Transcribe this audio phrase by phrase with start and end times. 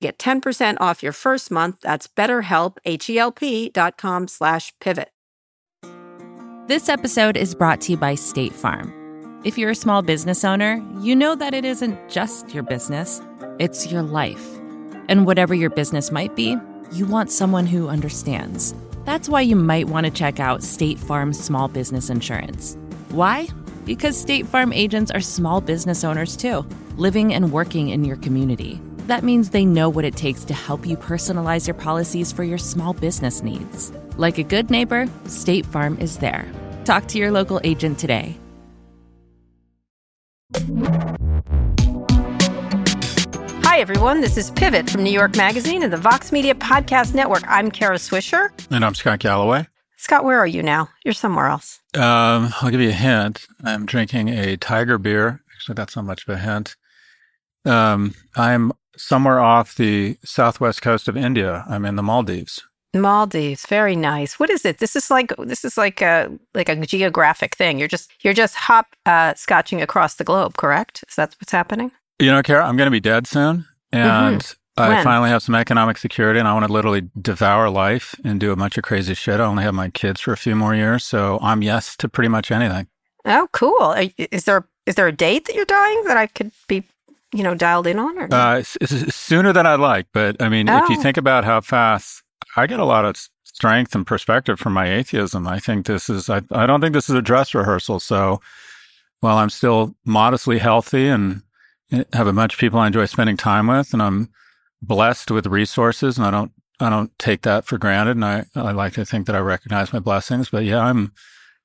[0.00, 1.80] Get 10% off your first month.
[1.82, 5.10] That's betterhelp, H-E-L-P dot com slash pivot.
[6.68, 8.94] This episode is brought to you by State Farm.
[9.44, 13.20] If you're a small business owner, you know that it isn't just your business,
[13.58, 14.58] it's your life.
[15.08, 16.56] And whatever your business might be,
[16.92, 18.74] you want someone who understands.
[19.04, 22.76] That's why you might want to check out State Farm Small Business Insurance.
[23.10, 23.48] Why?
[23.84, 26.64] Because State Farm agents are small business owners too,
[26.96, 30.86] living and working in your community that means they know what it takes to help
[30.86, 33.92] you personalize your policies for your small business needs.
[34.16, 36.46] Like a good neighbor, State Farm is there.
[36.84, 38.38] Talk to your local agent today.
[43.62, 44.20] Hi, everyone.
[44.20, 47.42] This is Pivot from New York Magazine and the Vox Media Podcast Network.
[47.46, 48.50] I'm Kara Swisher.
[48.70, 49.66] And I'm Scott Galloway.
[49.96, 50.88] Scott, where are you now?
[51.04, 51.80] You're somewhere else.
[51.94, 53.46] Um, I'll give you a hint.
[53.64, 55.42] I'm drinking a Tiger beer.
[55.54, 56.76] Actually, that's not much of a hint.
[57.64, 61.64] Um, I'm somewhere off the southwest coast of India.
[61.68, 62.62] I'm in the Maldives.
[62.92, 64.38] Maldives, very nice.
[64.40, 64.78] What is it?
[64.78, 67.78] This is like this is like a like a geographic thing.
[67.78, 71.04] You're just you're just hop uh, scotching across the globe, correct?
[71.08, 71.92] Is that what's happening?
[72.18, 74.82] You know, Kara, I'm going to be dead soon, and mm-hmm.
[74.82, 78.50] I finally have some economic security, and I want to literally devour life and do
[78.50, 79.40] a bunch of crazy shit.
[79.40, 82.28] I only have my kids for a few more years, so I'm yes to pretty
[82.28, 82.88] much anything.
[83.24, 83.94] Oh, cool.
[84.16, 86.82] Is there is there a date that you're dying that I could be
[87.32, 88.18] you know, dialed in on?
[88.18, 90.06] Or uh, sooner than I'd like.
[90.12, 90.82] But I mean, oh.
[90.82, 91.02] if you oh.
[91.02, 92.22] think about how fast
[92.56, 96.28] I get a lot of strength and perspective from my atheism, I think this is,
[96.28, 98.00] I, I don't think this is a dress rehearsal.
[98.00, 98.40] So
[99.20, 101.42] while I'm still modestly healthy and
[102.12, 104.30] have a bunch of people I enjoy spending time with, and I'm
[104.82, 108.12] blessed with resources, and I don't, I don't take that for granted.
[108.12, 110.48] And I, I like to think that I recognize my blessings.
[110.48, 111.12] But yeah, I'm,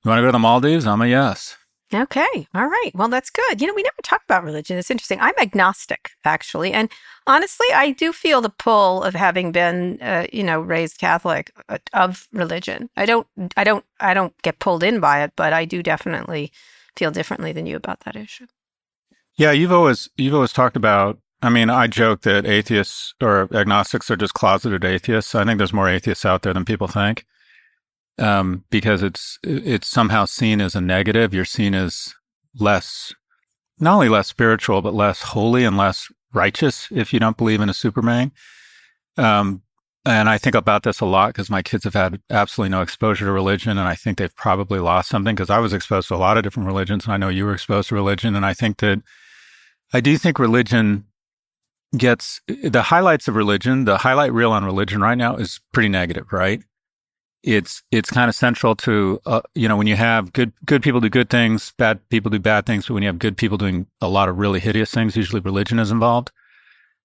[0.04, 0.86] you want to go to the Maldives?
[0.86, 1.56] I'm a yes.
[1.94, 2.48] Okay.
[2.52, 2.90] All right.
[2.94, 3.60] Well, that's good.
[3.60, 4.76] You know, we never talk about religion.
[4.76, 5.20] It's interesting.
[5.20, 6.72] I'm agnostic, actually.
[6.72, 6.90] And
[7.28, 11.78] honestly, I do feel the pull of having been, uh, you know, raised Catholic uh,
[11.92, 12.90] of religion.
[12.96, 16.50] I don't, I don't, I don't get pulled in by it, but I do definitely
[16.96, 18.46] feel differently than you about that issue.
[19.36, 19.52] Yeah.
[19.52, 24.16] You've always, you've always talked about, I mean, I joke that atheists or agnostics are
[24.16, 25.36] just closeted atheists.
[25.36, 27.24] I think there's more atheists out there than people think
[28.18, 31.34] um, because it's it's somehow seen as a negative.
[31.34, 32.14] You're seen as
[32.58, 33.14] less,
[33.78, 37.68] not only less spiritual, but less holy and less righteous if you don't believe in
[37.68, 38.32] a Superman.
[39.16, 39.62] Um,
[40.04, 43.24] and I think about this a lot because my kids have had absolutely no exposure
[43.24, 46.16] to religion, and I think they've probably lost something because I was exposed to a
[46.16, 48.78] lot of different religions, and I know you were exposed to religion, and I think
[48.78, 49.02] that
[49.92, 51.06] I do think religion
[51.96, 53.84] gets the highlights of religion.
[53.84, 56.62] The highlight reel on religion right now is pretty negative, right?
[57.46, 61.00] It's it's kind of central to uh, you know when you have good good people
[61.00, 63.86] do good things, bad people do bad things, but when you have good people doing
[64.00, 66.32] a lot of really hideous things, usually religion is involved,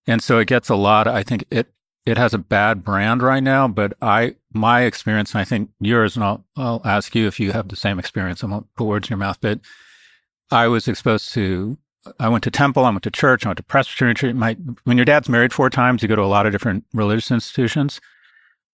[0.08, 1.08] and so it gets a lot.
[1.08, 1.72] I think it
[2.08, 6.16] it has a bad brand right now, but I my experience, and I think yours,
[6.16, 8.44] and I'll I'll ask you if you have the same experience.
[8.44, 9.60] I won't put words in your mouth, but
[10.50, 11.78] I was exposed to.
[12.20, 12.84] I went to temple.
[12.84, 13.46] I went to church.
[13.46, 14.40] I went to Presbyterian.
[14.40, 17.30] My when your dad's married four times, you go to a lot of different religious
[17.30, 18.02] institutions,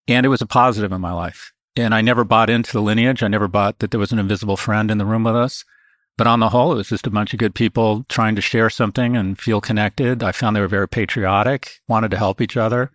[0.07, 3.23] and it was a positive in my life and I never bought into the lineage.
[3.23, 5.63] I never bought that there was an invisible friend in the room with us.
[6.17, 8.71] But on the whole, it was just a bunch of good people trying to share
[8.71, 10.23] something and feel connected.
[10.23, 12.91] I found they were very patriotic, wanted to help each other.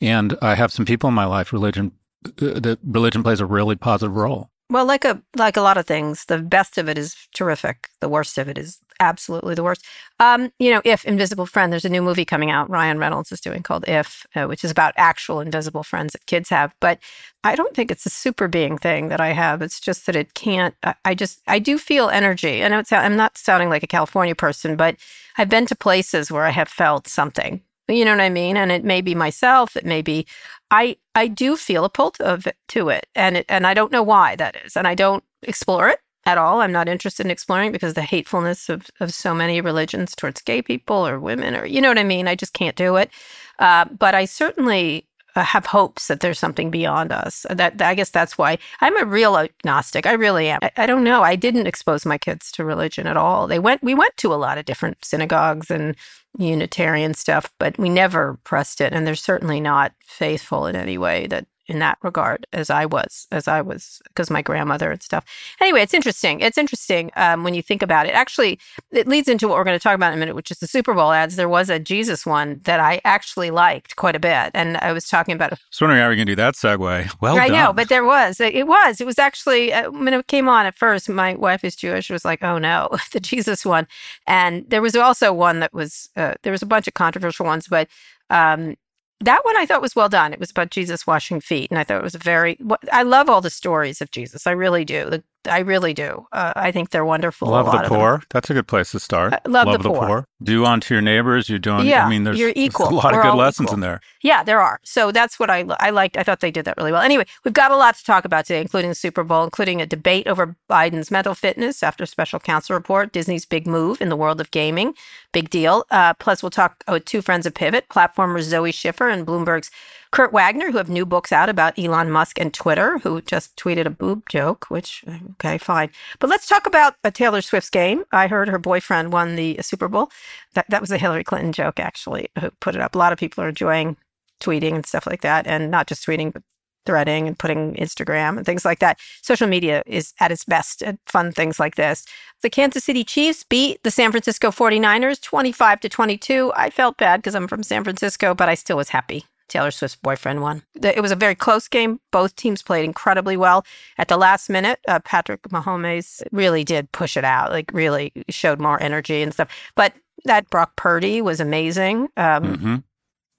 [0.00, 1.92] And I have some people in my life, religion,
[2.26, 4.50] uh, that religion plays a really positive role.
[4.70, 7.88] Well, like a like a lot of things, the best of it is terrific.
[8.00, 9.84] The worst of it is absolutely the worst.
[10.20, 12.68] Um, you know, if Invisible Friend, there's a new movie coming out.
[12.70, 16.48] Ryan Reynolds is doing called If, uh, which is about actual invisible friends that kids
[16.48, 16.74] have.
[16.80, 16.98] But
[17.44, 19.62] I don't think it's a super being thing that I have.
[19.62, 20.74] It's just that it can't.
[20.82, 22.64] I, I just I do feel energy.
[22.64, 24.96] I know it's, I'm not sounding like a California person, but
[25.36, 27.62] I've been to places where I have felt something.
[27.90, 28.56] You know what I mean?
[28.56, 29.76] And it may be myself.
[29.76, 30.26] It may be
[30.70, 33.92] I I do feel a pull of it, to it, and it, and I don't
[33.92, 36.60] know why that is, and I don't explore it at all.
[36.60, 40.60] I'm not interested in exploring because the hatefulness of, of so many religions towards gay
[40.60, 42.28] people or women or, you know what I mean?
[42.28, 43.10] I just can't do it.
[43.58, 47.46] Uh, but I certainly uh, have hopes that there's something beyond us.
[47.48, 50.04] That, I guess that's why I'm a real agnostic.
[50.04, 50.58] I really am.
[50.62, 51.22] I, I, don't know.
[51.22, 53.46] I didn't expose my kids to religion at all.
[53.46, 53.82] They went.
[53.82, 55.96] We went to a lot of different synagogues and
[56.38, 58.92] Unitarian stuff, but we never pressed it.
[58.92, 63.26] And they're certainly not faithful in any way that in that regard as I was,
[63.30, 65.24] as I was, because my grandmother and stuff.
[65.60, 66.40] Anyway, it's interesting.
[66.40, 68.14] It's interesting um, when you think about it.
[68.14, 68.58] Actually,
[68.90, 70.66] it leads into what we're going to talk about in a minute, which is the
[70.66, 71.36] Super Bowl ads.
[71.36, 75.08] There was a Jesus one that I actually liked quite a bit, and I was
[75.08, 75.52] talking about.
[75.52, 77.10] I was wondering how we can do that segue.
[77.20, 77.56] Well, I done.
[77.56, 78.40] know, but there was.
[78.40, 79.00] It was.
[79.00, 81.08] It was actually uh, when it came on at first.
[81.08, 82.08] My wife is Jewish.
[82.08, 83.86] Was like, oh no, the Jesus one,
[84.26, 86.08] and there was also one that was.
[86.16, 87.88] Uh, there was a bunch of controversial ones, but
[88.30, 88.74] um,
[89.20, 90.32] that one I thought was well done.
[90.32, 92.58] It was about Jesus washing feet, and I thought it was very.
[92.92, 94.46] I love all the stories of Jesus.
[94.46, 95.10] I really do.
[95.10, 96.26] The I really do.
[96.32, 97.48] Uh, I think they're wonderful.
[97.48, 98.22] Love the poor.
[98.30, 99.32] That's a good place to start.
[99.32, 100.06] Uh, love, love the, the poor.
[100.06, 100.28] poor.
[100.42, 101.48] Do unto your neighbors.
[101.48, 101.86] You're doing.
[101.86, 102.86] Yeah, I mean, there's, you're equal.
[102.90, 103.74] There's a lot We're of good lessons equal.
[103.74, 104.00] in there.
[104.22, 104.80] Yeah, there are.
[104.84, 106.16] So that's what I I liked.
[106.16, 107.02] I thought they did that really well.
[107.02, 109.86] Anyway, we've got a lot to talk about today, including the Super Bowl, including a
[109.86, 114.40] debate over Biden's mental fitness after special counsel report, Disney's big move in the world
[114.40, 114.94] of gaming,
[115.32, 115.84] big deal.
[115.90, 119.70] Uh, plus, we'll talk with two friends of Pivot, Platformer's Zoë Schiffer and Bloomberg's
[120.10, 123.86] Kurt Wagner, who have new books out about Elon Musk and Twitter, who just tweeted
[123.86, 125.90] a boob joke, which, okay, fine.
[126.18, 128.04] But let's talk about a Taylor Swift's game.
[128.12, 130.10] I heard her boyfriend won the Super Bowl.
[130.54, 132.94] That, that was a Hillary Clinton joke, actually, who put it up.
[132.94, 133.96] A lot of people are enjoying
[134.40, 136.42] tweeting and stuff like that, and not just tweeting, but
[136.86, 138.98] threading and putting Instagram and things like that.
[139.20, 142.06] Social media is at its best at fun things like this.
[142.40, 146.50] The Kansas City Chiefs beat the San Francisco 49ers 25 to 22.
[146.56, 149.96] I felt bad because I'm from San Francisco, but I still was happy Taylor Swift's
[149.96, 150.62] boyfriend won.
[150.82, 152.00] It was a very close game.
[152.10, 153.64] Both teams played incredibly well.
[153.96, 158.60] At the last minute, uh, Patrick Mahomes really did push it out, like really showed
[158.60, 159.48] more energy and stuff.
[159.74, 162.08] But that Brock Purdy was amazing.
[162.16, 162.76] Um, mm-hmm.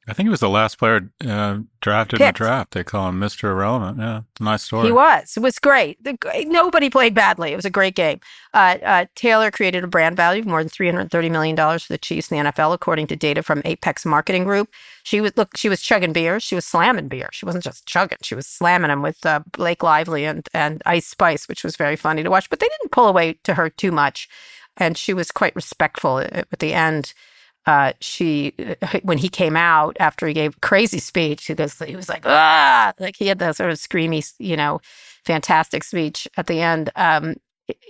[0.09, 2.21] I think he was the last player uh, drafted Picked.
[2.21, 2.71] in the draft.
[2.71, 3.43] They call him Mr.
[3.43, 3.99] Irrelevant.
[3.99, 4.87] Yeah, nice story.
[4.87, 5.37] He was.
[5.37, 6.03] It was great.
[6.03, 6.17] The,
[6.47, 7.51] nobody played badly.
[7.51, 8.19] It was a great game.
[8.53, 12.31] Uh, uh, Taylor created a brand value of more than $330 million for the Chiefs
[12.31, 14.69] in the NFL, according to data from Apex Marketing Group.
[15.03, 16.39] She was, look, she was chugging beer.
[16.39, 17.29] She was slamming beer.
[17.31, 18.17] She wasn't just chugging.
[18.23, 21.95] She was slamming them with uh, Blake Lively and, and Ice Spice, which was very
[21.95, 22.49] funny to watch.
[22.49, 24.27] But they didn't pull away to her too much.
[24.77, 27.13] And she was quite respectful at, at the end
[27.69, 31.95] uh, she uh, when he came out after he gave crazy speech, he goes, he
[31.95, 34.81] was like, ah, like he had that sort of screamy, you know,
[35.23, 36.89] fantastic speech at the end.
[36.95, 37.35] Um,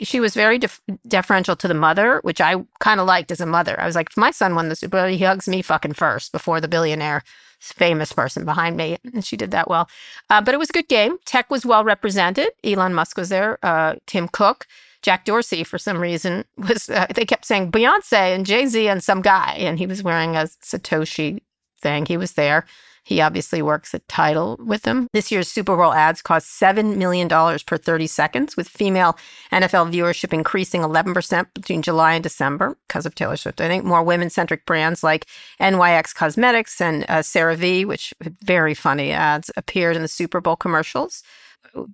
[0.02, 3.46] she was very def- deferential to the mother, which I kind of liked as a
[3.46, 3.80] mother.
[3.80, 6.34] I was like, if my son won the Super Bowl, he hugs me fucking first
[6.34, 7.24] before the billionaire
[7.62, 8.98] famous person behind me.
[9.14, 9.88] And she did that well.
[10.30, 11.18] Uh, but it was a good game.
[11.24, 12.50] Tech was well represented.
[12.66, 13.58] Elon Musk was there.
[13.64, 14.68] Uh, Tim Cook.
[15.02, 19.04] Jack Dorsey, for some reason, was uh, they kept saying Beyonce and Jay Z and
[19.04, 21.42] some guy, and he was wearing a Satoshi
[21.82, 22.06] thing.
[22.06, 22.66] He was there.
[23.10, 25.08] He obviously works at Tidal with them.
[25.14, 29.18] This year's Super Bowl ads cost $7 million per 30 seconds, with female
[29.52, 33.62] NFL viewership increasing 11% between July and December because of Taylor Swift.
[33.62, 35.26] I think more women centric brands like
[35.60, 38.14] NYX Cosmetics and uh, CeraVe, which
[38.44, 41.24] very funny ads, appeared in the Super Bowl commercials.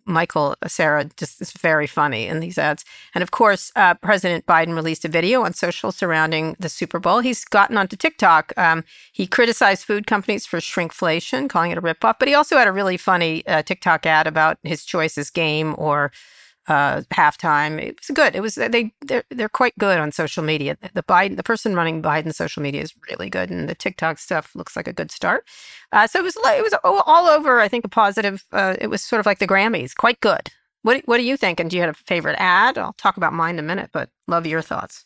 [0.05, 2.85] Michael Cera just is very funny in these ads.
[3.13, 7.19] And of course, uh, President Biden released a video on social surrounding the Super Bowl.
[7.19, 8.53] He's gotten onto TikTok.
[8.57, 12.15] Um, he criticized food companies for shrinkflation, calling it a ripoff.
[12.19, 16.11] But he also had a really funny uh, TikTok ad about his choices game or
[16.67, 17.81] uh, halftime.
[17.81, 18.35] It was good.
[18.35, 20.77] It was they they're they're quite good on social media.
[20.93, 24.55] The Biden, the person running Biden's social media is really good, and the TikTok stuff
[24.55, 25.47] looks like a good start.
[25.91, 27.59] Uh, so it was it was all over.
[27.59, 28.45] I think a positive.
[28.51, 30.51] Uh, it was sort of like the Grammys, quite good.
[30.81, 31.59] What what do you think?
[31.59, 32.77] And do you have a favorite ad?
[32.77, 35.05] I'll talk about mine in a minute, but love your thoughts.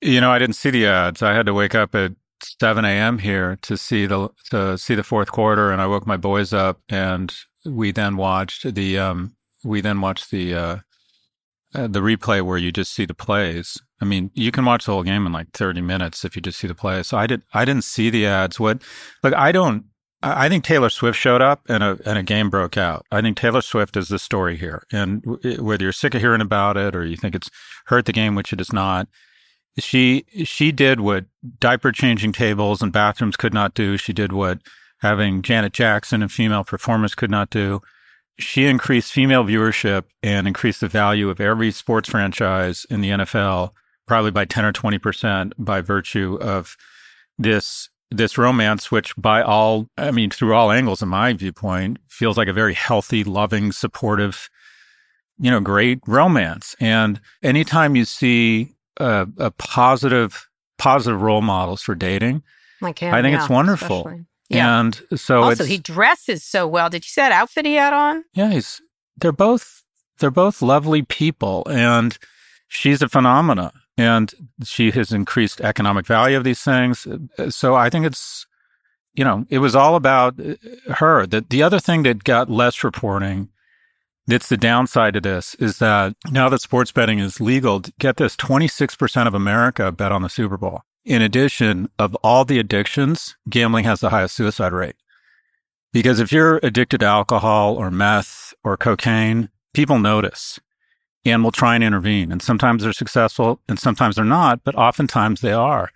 [0.00, 1.22] You know, I didn't see the ads.
[1.22, 2.12] I had to wake up at
[2.60, 3.18] 7 a.m.
[3.18, 6.80] here to see the to see the fourth quarter, and I woke my boys up,
[6.88, 7.34] and
[7.64, 9.34] we then watched the um,
[9.64, 10.76] we then watched the uh,
[11.74, 13.78] uh, the replay where you just see the plays.
[14.00, 16.58] I mean, you can watch the whole game in like 30 minutes if you just
[16.58, 17.08] see the plays.
[17.08, 18.60] So I did I didn't see the ads.
[18.60, 18.82] What
[19.22, 19.86] like I don't
[20.22, 23.04] I think Taylor Swift showed up and a and a game broke out.
[23.10, 24.84] I think Taylor Swift is the story here.
[24.92, 27.50] And w- whether you're sick of hearing about it or you think it's
[27.86, 29.08] hurt the game, which it is not,
[29.78, 31.26] she she did what
[31.58, 33.96] diaper changing tables and bathrooms could not do.
[33.96, 34.60] She did what
[35.00, 37.82] having Janet Jackson and female performers could not do
[38.38, 43.70] she increased female viewership and increased the value of every sports franchise in the NFL
[44.06, 46.76] probably by 10 or 20% by virtue of
[47.38, 52.36] this this romance which by all I mean through all angles in my viewpoint feels
[52.36, 54.48] like a very healthy, loving, supportive
[55.38, 56.76] you know, great romance.
[56.80, 60.48] And anytime you see a, a positive,
[60.78, 62.42] positive role models for dating,
[62.80, 63.98] Like him, I think yeah, it's wonderful.
[63.98, 64.24] especially.
[64.48, 64.80] Yeah.
[64.80, 66.90] And so also, he dresses so well.
[66.90, 68.24] Did you see that outfit he had on?
[68.34, 68.80] yeah, he's,
[69.16, 69.82] they're both,
[70.18, 72.18] they're both lovely people and
[72.68, 74.32] she's a phenomena and
[74.64, 77.06] she has increased economic value of these things.
[77.50, 78.46] So I think it's,
[79.14, 80.54] you know, it was all about uh,
[80.94, 81.26] her.
[81.26, 83.48] The, the other thing that got less reporting
[84.26, 88.36] that's the downside of this is that now that sports betting is legal, get this
[88.36, 90.82] 26% of America bet on the Super Bowl.
[91.04, 94.96] In addition, of all the addictions, gambling has the highest suicide rate.
[95.92, 100.58] Because if you're addicted to alcohol or meth or cocaine, people notice
[101.24, 102.32] and will try and intervene.
[102.32, 105.90] And sometimes they're successful and sometimes they're not, but oftentimes they are.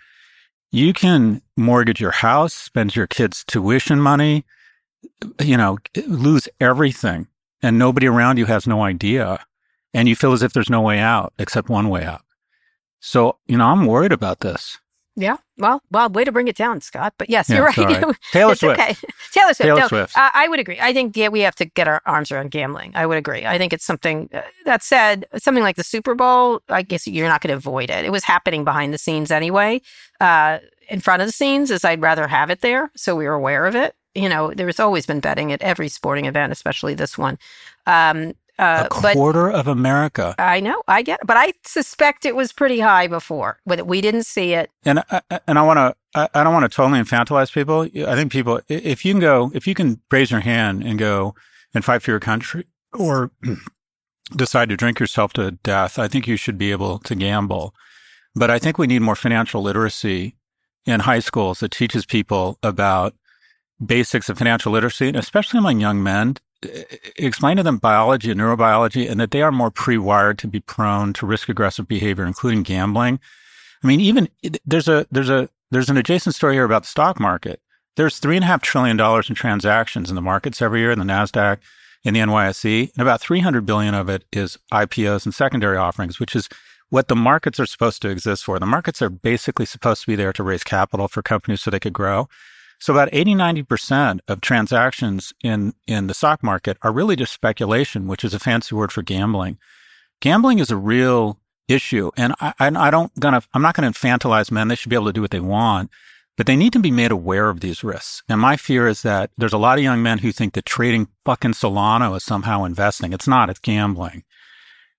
[0.70, 4.44] You can mortgage your house, spend your kids' tuition money,
[5.42, 7.28] you know, lose everything
[7.62, 9.44] and nobody around you has no idea.
[9.94, 12.22] And you feel as if there's no way out except one way out.
[13.00, 14.78] So, you know, I'm worried about this.
[15.20, 15.36] Yeah.
[15.58, 17.14] Well, well, way to bring it down, Scott.
[17.18, 17.64] But yes, Yeah, you're
[18.06, 18.16] right.
[18.32, 18.78] Taylor Swift.
[18.80, 18.94] okay.
[19.32, 19.58] Taylor Swift.
[19.66, 20.16] Taylor no, Swift.
[20.16, 20.78] Uh, I would agree.
[20.80, 22.92] I think yeah, we have to get our arms around gambling.
[22.94, 23.44] I would agree.
[23.44, 24.30] I think it's something.
[24.32, 27.90] Uh, that said, something like the Super Bowl, I guess you're not going to avoid
[27.90, 28.04] it.
[28.04, 29.80] It was happening behind the scenes anyway.
[30.20, 30.58] Uh,
[30.88, 33.66] in front of the scenes, is I'd rather have it there, so we were aware
[33.66, 33.94] of it.
[34.14, 37.38] You know, there's always been betting at every sporting event, especially this one.
[37.86, 40.34] Um, uh, a quarter of America.
[40.38, 41.26] I know, I get, it.
[41.26, 43.58] but I suspect it was pretty high before.
[43.66, 44.70] But we didn't see it.
[44.84, 47.82] And I, I- and I want to I, I don't want to totally infantilize people.
[48.08, 51.34] I think people if you can go if you can raise your hand and go
[51.74, 53.30] and fight for your country or
[54.36, 57.74] decide to drink yourself to death, I think you should be able to gamble.
[58.34, 60.36] But I think we need more financial literacy
[60.86, 63.14] in high schools that teaches people about
[63.84, 66.36] basics of financial literacy, and especially among young men.
[67.16, 71.12] Explain to them biology and neurobiology and that they are more pre-wired to be prone
[71.14, 73.20] to risk aggressive behavior, including gambling.
[73.82, 74.28] I mean, even
[74.64, 77.60] there's a there's a there's an adjacent story here about the stock market.
[77.96, 80.98] There's three and a half trillion dollars in transactions in the markets every year in
[80.98, 81.58] the Nasdaq,
[82.04, 86.34] in the NYSE, and about 300 billion of it is IPOs and secondary offerings, which
[86.34, 86.48] is
[86.90, 88.58] what the markets are supposed to exist for.
[88.58, 91.80] The markets are basically supposed to be there to raise capital for companies so they
[91.80, 92.28] could grow.
[92.80, 98.06] So about 80, 90% of transactions in, in the stock market are really just speculation,
[98.06, 99.58] which is a fancy word for gambling.
[100.20, 102.10] Gambling is a real issue.
[102.16, 104.68] And I, I, don't gonna, I'm not going to infantilize men.
[104.68, 105.90] They should be able to do what they want,
[106.36, 108.22] but they need to be made aware of these risks.
[108.28, 111.08] And my fear is that there's a lot of young men who think that trading
[111.24, 113.12] fucking Solana is somehow investing.
[113.12, 114.24] It's not, it's gambling.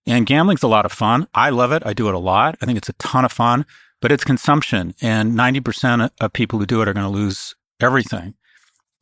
[0.06, 1.28] And gambling's a lot of fun.
[1.34, 1.84] I love it.
[1.86, 2.58] I do it a lot.
[2.62, 3.66] I think it's a ton of fun,
[4.02, 4.94] but it's consumption.
[5.02, 8.34] And 90% of people who do it are going to lose everything.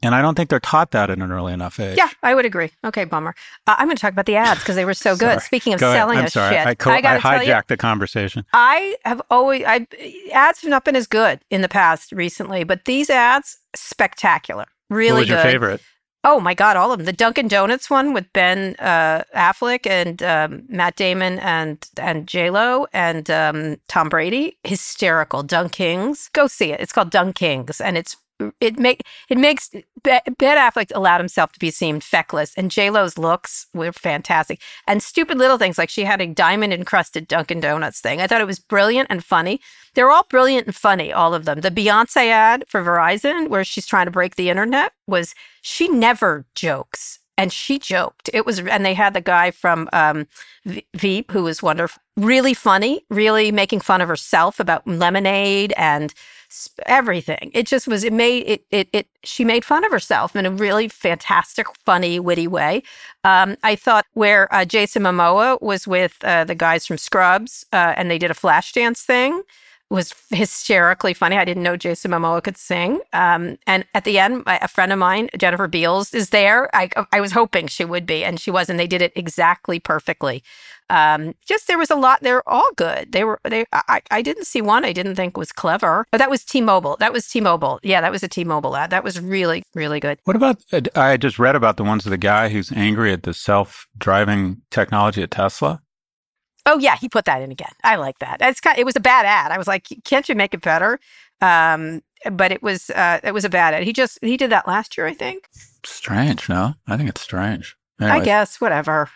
[0.04, 1.98] And I don't think they're taught that at an early enough age.
[1.98, 2.70] Yeah, I would agree.
[2.86, 3.34] Okay, bummer.
[3.66, 5.42] Uh, I'm going to talk about the ads because they were so good.
[5.42, 5.98] Speaking of Go ahead.
[6.00, 6.56] selling I'm sorry.
[6.56, 8.46] shit, I, co- I gotta tell you, hijacked the conversation.
[8.54, 9.88] I have always I
[10.32, 15.14] ads have not been as good in the past recently, but these ads spectacular, really
[15.14, 15.34] what was good.
[15.34, 15.82] your favorite?
[16.24, 17.06] Oh my god, all of them.
[17.06, 22.52] The Dunkin' Donuts one with Ben uh, Affleck and um, Matt Damon and and J
[22.52, 25.42] Lo and um, Tom Brady, hysterical.
[25.42, 26.82] Dunk Kings, go see it.
[26.82, 28.16] It's called Dunk Kings, and it's
[28.60, 32.90] it make it makes Be- Ben Affleck allowed himself to be seen feckless, and J
[32.90, 34.62] Lo's looks were fantastic.
[34.88, 38.22] And stupid little things like she had a diamond encrusted Dunkin' Donuts thing.
[38.22, 39.60] I thought it was brilliant and funny.
[39.94, 41.62] They're all brilliant and funny, all of them.
[41.62, 46.46] The Beyonce ad for Verizon, where she's trying to break the internet, was she never
[46.56, 47.20] jokes.
[47.40, 48.32] And she joked.
[48.34, 50.26] It was, and they had the guy from um,
[50.96, 56.16] Veep who was wonderful, really funny, really making fun of herself about lemonade and
[56.86, 57.52] everything.
[57.54, 58.04] It just was.
[58.04, 58.66] It made it.
[58.72, 58.90] It.
[58.94, 59.08] It.
[59.24, 62.84] She made fun of herself in a really fantastic, funny, witty way.
[63.24, 67.94] Um, I thought where uh, Jason Momoa was with uh, the guys from Scrubs, uh,
[67.98, 69.44] and they did a flash dance thing
[69.90, 71.38] was hysterically funny.
[71.38, 73.00] I didn't know Jason Momoa could sing.
[73.14, 76.70] Um, and at the end, my, a friend of mine, Jennifer Beals, is there.
[76.76, 79.80] I, I was hoping she would be, and she was, and they did it exactly
[79.80, 80.44] perfectly.
[80.90, 82.22] Um, just there was a lot.
[82.22, 83.12] They're all good.
[83.12, 83.40] They were.
[83.44, 83.66] They.
[83.74, 84.02] I.
[84.10, 84.86] I didn't see one.
[84.86, 86.06] I didn't think was clever.
[86.12, 86.96] But that was T-Mobile.
[87.00, 87.80] That was T-Mobile.
[87.84, 88.90] Yeah, that was a T-Mobile ad.
[88.92, 90.20] That was really, really good.
[90.24, 90.64] What about?
[90.72, 94.62] uh, I just read about the ones of the guy who's angry at the self-driving
[94.72, 95.82] technology at Tesla.
[96.68, 97.72] Oh yeah, he put that in again.
[97.84, 98.38] I like that.
[98.42, 98.78] It's kind.
[98.78, 99.52] It was a bad ad.
[99.52, 101.00] I was like, can't you make it better?
[101.42, 102.90] Um, but it was.
[102.92, 103.84] Uh, it was a bad ad.
[103.84, 104.20] He just.
[104.22, 105.48] He did that last year, I think.
[105.86, 106.76] Strange, no?
[106.88, 107.76] I think it's strange.
[108.00, 109.10] I guess whatever.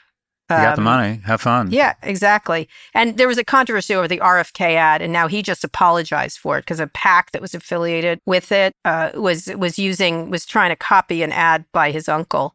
[0.49, 1.21] You got the Um, money.
[1.25, 1.71] Have fun.
[1.71, 2.67] Yeah, exactly.
[2.93, 6.57] And there was a controversy over the RFK ad, and now he just apologized for
[6.57, 10.69] it because a PAC that was affiliated with it uh, was was using was trying
[10.69, 12.53] to copy an ad by his uncle.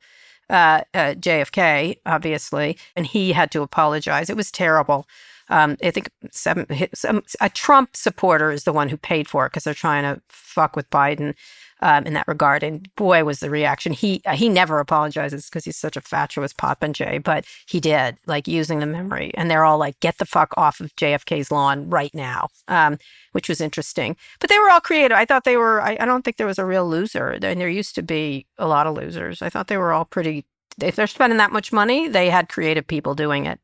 [0.50, 4.30] Uh, uh, JFK, obviously, and he had to apologize.
[4.30, 5.06] It was terrible.
[5.48, 9.50] Um, I think seven, some, a Trump supporter is the one who paid for it
[9.50, 11.34] because they're trying to fuck with Biden
[11.80, 12.62] um, in that regard.
[12.62, 13.92] And boy, was the reaction.
[13.92, 18.48] He uh, he never apologizes because he's such a fatuous popinjay, but he did, like
[18.48, 19.32] using the memory.
[19.34, 22.98] And they're all like, get the fuck off of JFK's lawn right now, um,
[23.32, 24.16] which was interesting.
[24.40, 25.16] But they were all creative.
[25.16, 27.30] I thought they were, I, I don't think there was a real loser.
[27.30, 29.42] And there used to be a lot of losers.
[29.42, 30.44] I thought they were all pretty,
[30.80, 33.60] if they're spending that much money, they had creative people doing it.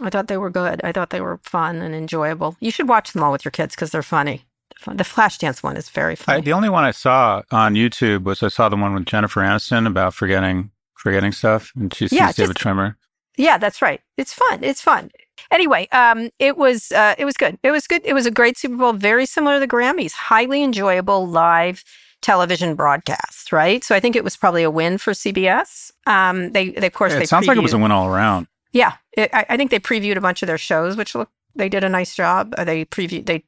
[0.00, 0.80] I thought they were good.
[0.82, 2.56] I thought they were fun and enjoyable.
[2.60, 4.46] You should watch them all with your kids because they're funny.
[4.86, 6.38] The Flashdance one is very funny.
[6.38, 9.40] I, the only one I saw on YouTube was I saw the one with Jennifer
[9.40, 12.96] Aniston about forgetting forgetting stuff, and she sees yeah, David Schwimmer.
[13.36, 14.00] Yeah, that's right.
[14.16, 14.62] It's fun.
[14.62, 15.10] It's fun.
[15.50, 17.58] Anyway, um, it was uh, it was good.
[17.62, 18.02] It was good.
[18.04, 20.12] It was a great Super Bowl, very similar to the Grammys.
[20.12, 21.84] Highly enjoyable live
[22.22, 23.82] television broadcast, right?
[23.82, 25.90] So I think it was probably a win for CBS.
[26.06, 28.06] Um, they, they of course, yeah, it sounds previewed, like it was a win all
[28.06, 28.46] around.
[28.72, 31.68] Yeah, it, I, I, think they previewed a bunch of their shows, which look they
[31.68, 32.54] did a nice job.
[32.56, 33.44] Uh, they previewed they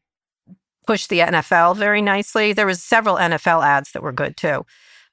[0.87, 2.53] pushed the NFL very nicely.
[2.53, 4.65] There was several NFL ads that were good too,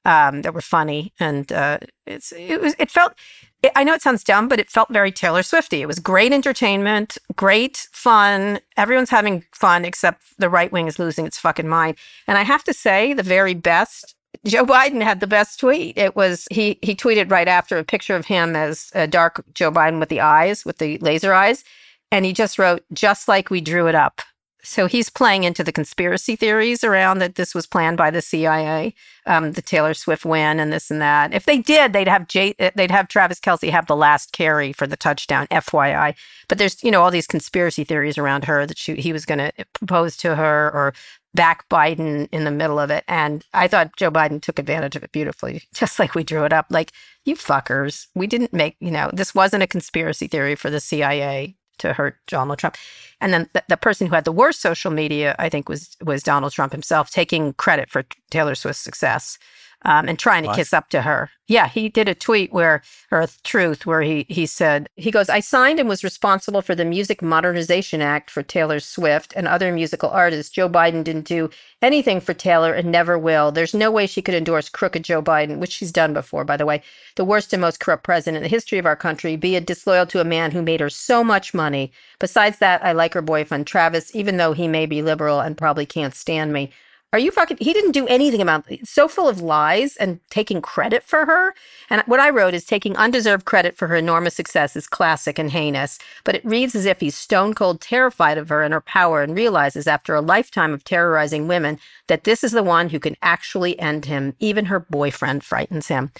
[0.04, 3.14] um, that were funny, and uh, it's it was it felt.
[3.62, 5.82] It, I know it sounds dumb, but it felt very Taylor Swifty.
[5.82, 8.58] It was great entertainment, great fun.
[8.78, 11.96] Everyone's having fun except the right wing is losing its fucking mind.
[12.26, 14.14] And I have to say, the very best
[14.46, 15.98] Joe Biden had the best tweet.
[15.98, 19.70] It was he he tweeted right after a picture of him as a dark Joe
[19.70, 21.62] Biden with the eyes, with the laser eyes,
[22.10, 24.22] and he just wrote just like we drew it up.
[24.62, 28.94] So he's playing into the conspiracy theories around that this was planned by the CIA,
[29.26, 31.32] um, the Taylor Swift win and this and that.
[31.32, 34.86] If they did, they'd have uh, they'd have Travis Kelce have the last carry for
[34.86, 35.46] the touchdown.
[35.50, 36.14] FYI,
[36.48, 39.38] but there's you know all these conspiracy theories around her that she, he was going
[39.38, 40.94] to propose to her or
[41.34, 43.04] back Biden in the middle of it.
[43.06, 46.52] And I thought Joe Biden took advantage of it beautifully, just like we drew it
[46.52, 46.66] up.
[46.70, 46.92] Like,
[47.24, 51.56] you fuckers, we didn't make, you know, this wasn't a conspiracy theory for the CIA
[51.80, 52.76] to hurt Donald Trump.
[53.20, 56.22] And then the, the, person who had the worst social media, I think, was was
[56.22, 59.38] Donald Trump himself, taking credit for Taylor Swift's success
[59.82, 60.56] um, and trying to what?
[60.56, 61.30] kiss up to her.
[61.48, 65.28] Yeah, he did a tweet where, or a truth, where he he said he goes,
[65.28, 69.72] "I signed and was responsible for the Music Modernization Act for Taylor Swift and other
[69.72, 70.52] musical artists.
[70.52, 71.50] Joe Biden didn't do
[71.82, 73.50] anything for Taylor and never will.
[73.50, 76.66] There's no way she could endorse crooked Joe Biden, which she's done before, by the
[76.66, 76.82] way,
[77.16, 79.36] the worst and most corrupt president in the history of our country.
[79.36, 81.90] Be a disloyal to a man who made her so much money.
[82.18, 85.86] Besides that, I like her boyfriend Travis, even though he may be liberal and probably
[85.86, 86.70] can't stand me."
[87.12, 87.56] Are you fucking?
[87.60, 88.86] He didn't do anything about it.
[88.86, 91.54] so full of lies and taking credit for her.
[91.88, 95.50] And what I wrote is taking undeserved credit for her enormous success is classic and
[95.50, 95.98] heinous.
[96.22, 99.34] But it reads as if he's stone cold terrified of her and her power and
[99.34, 103.76] realizes after a lifetime of terrorizing women that this is the one who can actually
[103.80, 104.36] end him.
[104.38, 106.12] Even her boyfriend frightens him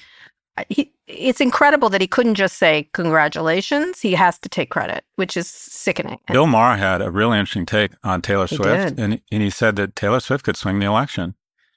[0.69, 4.01] he, it's incredible that he couldn't just say congratulations.
[4.01, 6.19] He has to take credit, which is sickening.
[6.33, 9.77] Bill Maher had a really interesting take on Taylor he Swift, and and he said
[9.77, 11.35] that Taylor Swift could swing the election.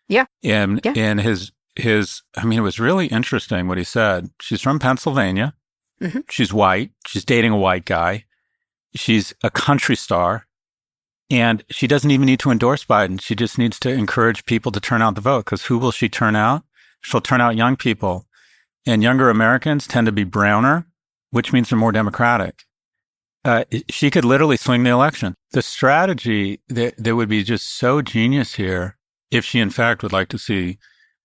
[0.07, 0.93] Yeah, and yeah.
[0.95, 4.29] and his his, I mean, it was really interesting what he said.
[4.39, 5.53] She's from Pennsylvania.
[6.01, 6.19] Mm-hmm.
[6.29, 6.91] She's white.
[7.07, 8.25] She's dating a white guy.
[8.95, 10.45] She's a country star.
[11.29, 13.19] And she doesn't even need to endorse Biden.
[13.19, 15.45] She just needs to encourage people to turn out the vote.
[15.45, 16.63] Because who will she turn out?
[17.01, 18.27] She'll turn out young people
[18.85, 20.87] and younger Americans tend to be browner,
[21.31, 22.63] which means they're more democratic.
[23.45, 25.35] Uh, she could literally swing the election.
[25.51, 28.97] The strategy that, that would be just so genius here,
[29.31, 30.77] if she in fact would like to see,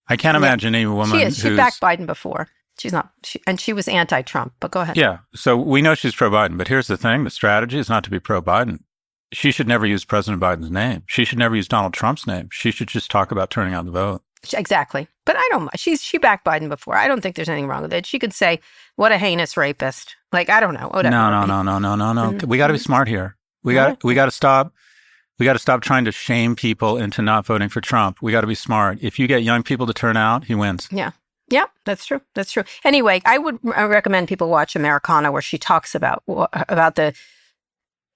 [0.09, 0.39] I can't yeah.
[0.39, 1.19] imagine any woman.
[1.19, 1.39] She is.
[1.39, 2.49] She backed Biden before.
[2.79, 4.53] She's not, she, and she was anti-Trump.
[4.61, 4.97] But go ahead.
[4.97, 5.19] Yeah.
[5.35, 6.57] So we know she's pro-Biden.
[6.57, 8.81] But here's the thing: the strategy is not to be pro-Biden.
[9.33, 11.03] She should never use President Biden's name.
[11.07, 12.49] She should never use Donald Trump's name.
[12.51, 14.23] She should just talk about turning out the vote.
[14.53, 15.09] Exactly.
[15.25, 15.69] But I don't.
[15.79, 16.97] She's she backed Biden before.
[16.97, 18.07] I don't think there's anything wrong with it.
[18.07, 18.61] She could say,
[18.97, 20.89] "What a heinous rapist." Like I don't know.
[20.89, 21.11] Whatever.
[21.11, 22.33] No, no, no, no, no, no, no.
[22.33, 22.49] Mm-hmm.
[22.49, 23.37] We got to be smart here.
[23.63, 24.73] We got we got to stop.
[25.39, 28.19] We got to stop trying to shame people into not voting for Trump.
[28.21, 28.99] We got to be smart.
[29.01, 30.89] If you get young people to turn out, he wins.
[30.91, 31.13] Yeah.
[31.51, 32.21] Yeah, that's true.
[32.35, 32.65] That's true.
[32.85, 36.23] Anyway, I would recommend people watch Americana, where she talks about
[36.69, 37.15] about the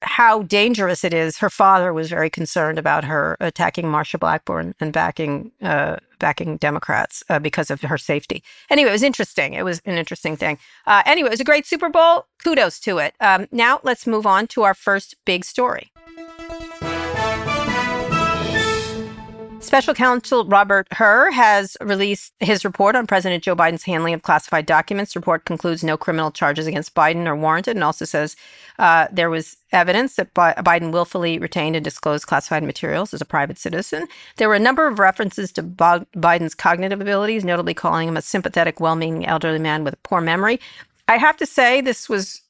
[0.02, 1.38] how dangerous it is.
[1.38, 7.24] Her father was very concerned about her attacking Marsha Blackburn and backing uh, backing Democrats
[7.28, 8.42] uh, because of her safety.
[8.70, 9.54] Anyway, it was interesting.
[9.54, 10.58] It was an interesting thing.
[10.86, 12.26] Uh, anyway, it was a great Super Bowl.
[12.44, 13.14] Kudos to it.
[13.20, 15.90] Um, now let's move on to our first big story.
[19.72, 24.66] Special counsel Robert Hur has released his report on President Joe Biden's handling of classified
[24.66, 25.14] documents.
[25.14, 28.36] The report concludes no criminal charges against Biden are warranted and also says
[28.78, 33.24] uh, there was evidence that Bi- Biden willfully retained and disclosed classified materials as a
[33.24, 34.08] private citizen.
[34.36, 38.20] There were a number of references to Bo- Biden's cognitive abilities, notably calling him a
[38.20, 40.60] sympathetic, well meaning elderly man with a poor memory.
[41.08, 42.42] I have to say, this was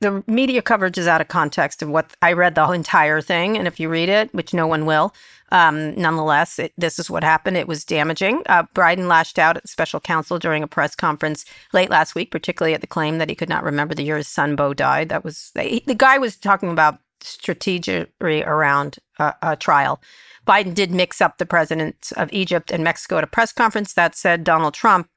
[0.00, 3.58] the media coverage is out of context of what I read the entire thing.
[3.58, 5.14] And if you read it, which no one will,
[5.52, 7.56] um, nonetheless, it, this is what happened.
[7.56, 8.42] It was damaging.
[8.46, 12.74] Uh, Biden lashed out at special counsel during a press conference late last week, particularly
[12.74, 15.08] at the claim that he could not remember the year his son Beau died.
[15.10, 20.00] That was he, the guy was talking about strategy around uh, a trial.
[20.46, 23.92] Biden did mix up the presidents of Egypt and Mexico at a press conference.
[23.92, 25.08] That said, Donald Trump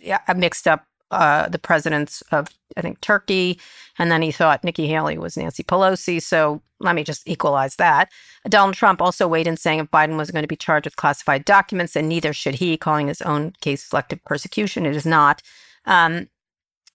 [0.00, 3.60] yeah, mixed up uh, the presidents of, I think, Turkey.
[3.98, 6.20] And then he thought Nikki Haley was Nancy Pelosi.
[6.20, 8.10] So let me just equalize that.
[8.48, 11.44] Donald Trump also weighed in saying if Biden was going to be charged with classified
[11.44, 14.86] documents, then neither should he, calling his own case selective persecution.
[14.86, 15.42] It is not.
[15.84, 16.28] Um,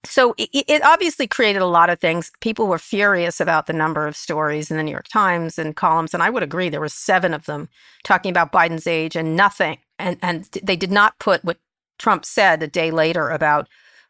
[0.06, 2.32] so it, it, obviously created a lot of things.
[2.40, 6.14] People were furious about the number of stories in the New York Times and columns,
[6.14, 7.68] and I would agree there were seven of them
[8.04, 9.78] talking about Biden's age and nothing.
[10.00, 11.58] And and they did not put what
[11.98, 13.68] Trump said a day later about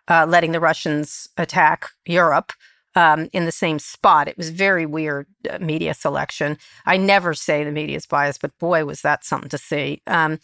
[0.07, 2.53] uh, letting the Russians attack Europe
[2.95, 4.27] um, in the same spot.
[4.27, 6.57] It was very weird uh, media selection.
[6.85, 10.01] I never say the media is biased, but boy, was that something to see.
[10.07, 10.39] Um,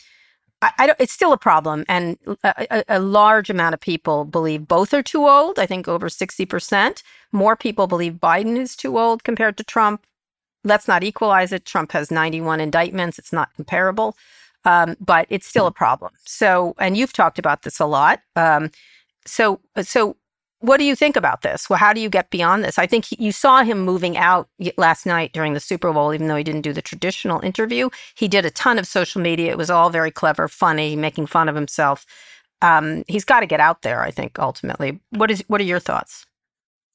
[0.62, 5.04] I, it's still a problem, and a, a, large amount of people believe both are
[5.04, 5.60] too old.
[5.60, 7.04] I think over sixty percent.
[7.34, 10.06] More people believe Biden is too old compared to Trump.
[10.64, 11.66] Let's not equalize it.
[11.66, 13.20] Trump has ninety-one indictments.
[13.20, 14.16] It's not comparable,
[14.64, 16.14] um, but it's still a problem.
[16.24, 18.22] So, and you've talked about this a lot.
[18.38, 18.72] Um,
[19.26, 20.18] so, so
[20.64, 21.70] what do you think about this?
[21.70, 22.80] Well, how do you get beyond this?
[22.80, 26.28] I think he, you saw him moving out last night during the Super Bowl, even
[26.28, 27.90] though he didn't do the traditional interview.
[28.16, 29.52] He did a ton of social media.
[29.52, 32.06] It was all very clever, funny, making fun of himself.
[32.62, 34.02] Um, he's got to get out there.
[34.02, 35.02] I think ultimately.
[35.10, 35.44] What is?
[35.48, 36.26] What are your thoughts?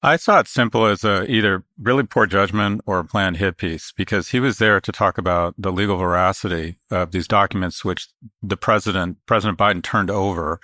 [0.02, 3.92] I saw it simple as a either really poor judgment or a planned hit piece
[3.94, 8.08] because he was there to talk about the legal veracity of these documents, which
[8.40, 10.60] the president, President Biden, turned over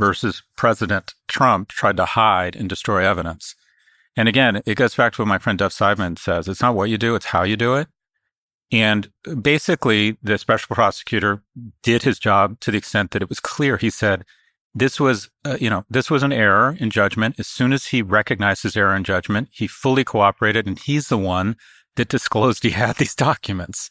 [0.00, 3.54] versus President Trump tried to hide and destroy evidence.
[4.16, 6.48] And again, it goes back to what my friend Dov Seidman says.
[6.48, 7.86] It's not what you do, it's how you do it.
[8.72, 9.10] And
[9.42, 11.42] basically, the special prosecutor
[11.82, 13.76] did his job to the extent that it was clear.
[13.76, 14.24] He said,
[14.74, 17.34] this was, uh, you know, this was an error in judgment.
[17.38, 21.18] As soon as he recognized his error in judgment, he fully cooperated and he's the
[21.18, 21.56] one
[21.96, 23.90] that disclosed he had these documents.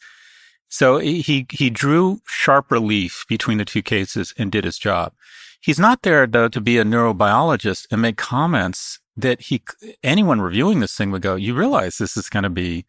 [0.68, 5.12] So he, he drew sharp relief between the two cases and did his job.
[5.60, 9.62] He's not there though to be a neurobiologist and make comments that he
[10.02, 12.86] anyone reviewing this thing would go, you realize this is going to be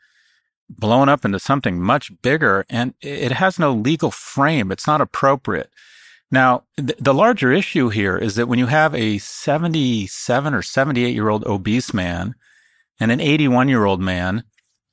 [0.70, 4.72] blown up into something much bigger and it has no legal frame.
[4.72, 5.70] It's not appropriate.
[6.32, 11.14] Now, th- the larger issue here is that when you have a 77 or 78
[11.14, 12.36] year old obese man
[13.00, 14.44] and an 81 year old man,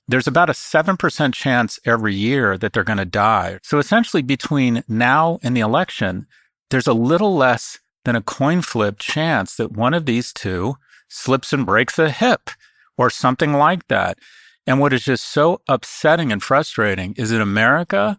[0.09, 3.59] there's about a 7% chance every year that they're going to die.
[3.63, 6.27] So essentially between now and the election,
[6.71, 10.77] there's a little less than a coin flip chance that one of these two
[11.09, 12.51] slips and breaks a hip
[12.97, 14.19] or something like that.
[14.67, 18.19] And what is just so upsetting and frustrating is that America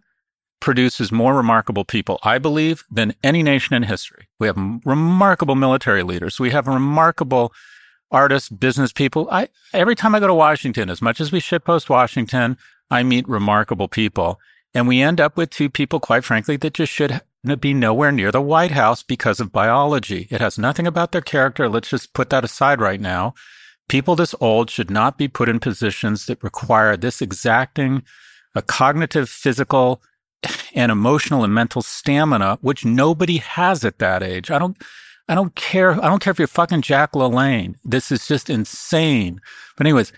[0.60, 4.28] produces more remarkable people, I believe, than any nation in history.
[4.40, 6.40] We have remarkable military leaders.
[6.40, 7.54] We have remarkable
[8.12, 9.28] artists, business people.
[9.32, 12.58] I, every time I go to Washington, as much as we shitpost Washington,
[12.90, 14.40] I meet remarkable people.
[14.74, 17.22] And we end up with two people, quite frankly, that just should
[17.60, 20.28] be nowhere near the White House because of biology.
[20.30, 21.70] It has nothing about their character.
[21.70, 23.34] Let's just put that aside right now.
[23.88, 28.04] People this old should not be put in positions that require this exacting
[28.56, 30.02] a cognitive, physical,
[30.74, 34.52] and emotional and mental stamina, which nobody has at that age.
[34.52, 34.78] I don't,
[35.28, 35.94] I don't care.
[36.04, 37.76] I don't care if you're fucking Jack LaLanne.
[37.84, 39.42] This is just insane.
[39.78, 40.12] But anyways,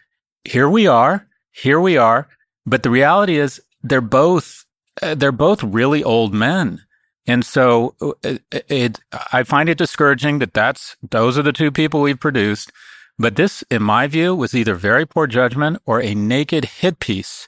[0.43, 1.27] here we are.
[1.51, 2.27] Here we are.
[2.65, 4.65] But the reality is they're both,
[5.01, 6.81] uh, they're both really old men.
[7.27, 8.99] And so it, uh, it,
[9.31, 12.71] I find it discouraging that that's those are the two people we've produced.
[13.19, 17.47] But this, in my view, was either very poor judgment or a naked hit piece.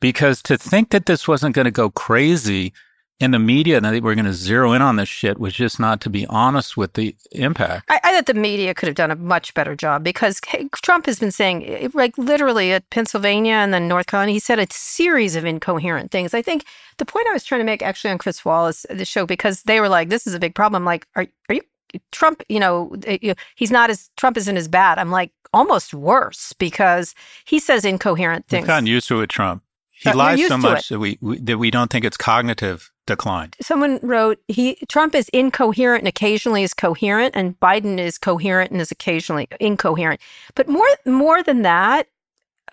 [0.00, 2.72] Because to think that this wasn't going to go crazy
[3.20, 5.78] in the media and that we're going to zero in on this shit was just
[5.78, 7.84] not to be honest with the impact.
[7.90, 10.40] I, I thought the media could have done a much better job because
[10.76, 14.58] Trump has been saying, eh, like literally at Pennsylvania and then North Carolina, he said
[14.58, 16.32] a series of incoherent things.
[16.32, 16.64] I think
[16.96, 19.80] the point I was trying to make actually on Chris Wallace, the show, because they
[19.80, 20.84] were like, this is a big problem.
[20.86, 21.62] Like, are, are you
[22.12, 24.98] Trump, you know, eh, he's not as Trump isn't as bad.
[24.98, 28.62] I'm like almost worse because he says incoherent things.
[28.62, 29.62] We've gotten used to it, Trump.
[29.90, 33.56] He uh, lies so much that we, we, that we don't think it's cognitive declined.
[33.60, 38.80] Someone wrote he Trump is incoherent and occasionally is coherent, and Biden is coherent and
[38.80, 40.20] is occasionally incoherent.
[40.54, 42.06] But more more than that,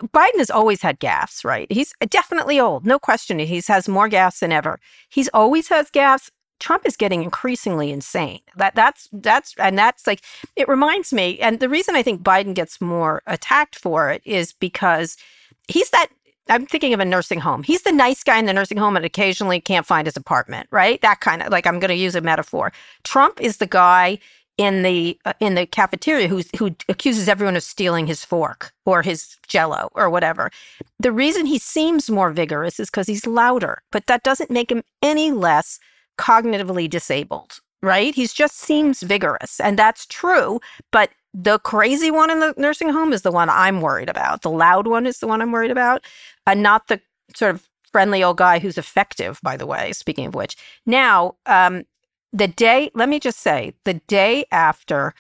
[0.04, 1.72] Biden has always had gaffes, right?
[1.72, 3.40] He's definitely old, no question.
[3.40, 4.80] He has more gaffes than ever.
[5.10, 6.30] He's always has gaffes.
[6.60, 8.42] Trump is getting increasingly insane.
[8.56, 10.22] That that's that's and that's like
[10.56, 11.40] it reminds me.
[11.40, 15.18] And the reason I think Biden gets more attacked for it is because
[15.68, 16.10] he's that.
[16.50, 17.64] I'm thinking of a nursing home.
[17.64, 21.02] He's the nice guy in the nursing home and occasionally can't find his apartment, right?
[21.02, 22.72] That kind of like I'm going to use a metaphor.
[23.04, 24.20] Trump is the guy
[24.58, 29.02] in the uh, in the cafeteria who who accuses everyone of stealing his fork or
[29.02, 30.52] his jello or whatever.
[31.00, 34.84] The reason he seems more vigorous is because he's louder, but that doesn't make him
[35.02, 35.80] any less
[36.18, 38.16] cognitively disabled, right?
[38.16, 40.60] He just seems vigorous, and that's true.
[40.92, 44.42] But the crazy one in the nursing home is the one I'm worried about.
[44.42, 46.04] The loud one is the one I'm worried about,
[46.48, 47.00] and not the
[47.36, 49.92] sort of friendly old guy who's effective, by the way.
[49.92, 51.84] Speaking of which, now um,
[52.34, 55.14] the day, let me just say, the day after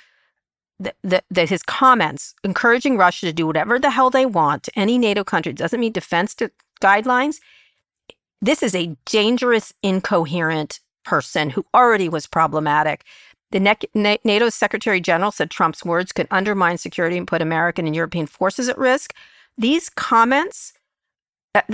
[0.79, 4.97] the, the, his comments encouraging Russia to do whatever the hell they want to any
[4.97, 6.35] NATO country doesn't mean defense
[6.81, 7.39] guidelines.
[8.41, 13.03] This is a dangerous, incoherent person who already was problematic.
[13.51, 13.77] The
[14.23, 18.69] NATO Secretary General said Trump's words could undermine security and put American and European forces
[18.69, 19.15] at risk.
[19.57, 20.73] These comments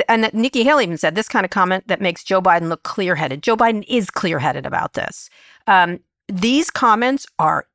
[0.07, 3.15] and Nikki Haley even said this kind of comment that makes Joe Biden look clear
[3.15, 3.43] headed.
[3.43, 5.29] Joe Biden is clear headed about this.
[5.67, 7.67] Um, these comments are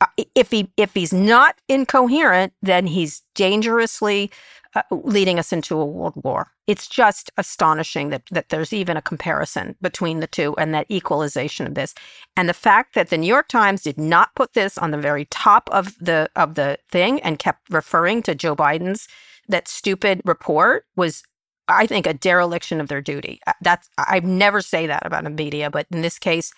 [0.00, 4.30] uh, if he if he's not incoherent, then he's dangerously
[4.74, 6.48] uh, leading us into a world war.
[6.66, 11.66] It's just astonishing that that there's even a comparison between the two and that equalization
[11.66, 11.94] of this.
[12.36, 15.26] And the fact that the New York Times did not put this on the very
[15.26, 19.08] top of the of the thing and kept referring to Joe Biden's
[19.50, 21.22] that stupid report was
[21.68, 23.40] I think a dereliction of their duty.
[23.62, 26.52] That's I never say that about a media, but in this case,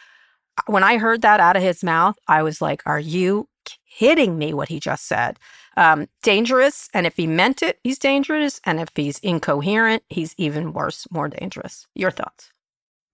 [0.67, 3.49] when I heard that out of his mouth, I was like, "Are you
[3.87, 5.39] kidding me?" What he just said.
[5.77, 10.73] Um, dangerous, and if he meant it, he's dangerous, and if he's incoherent, he's even
[10.73, 11.87] worse, more dangerous.
[11.95, 12.53] Your thoughts?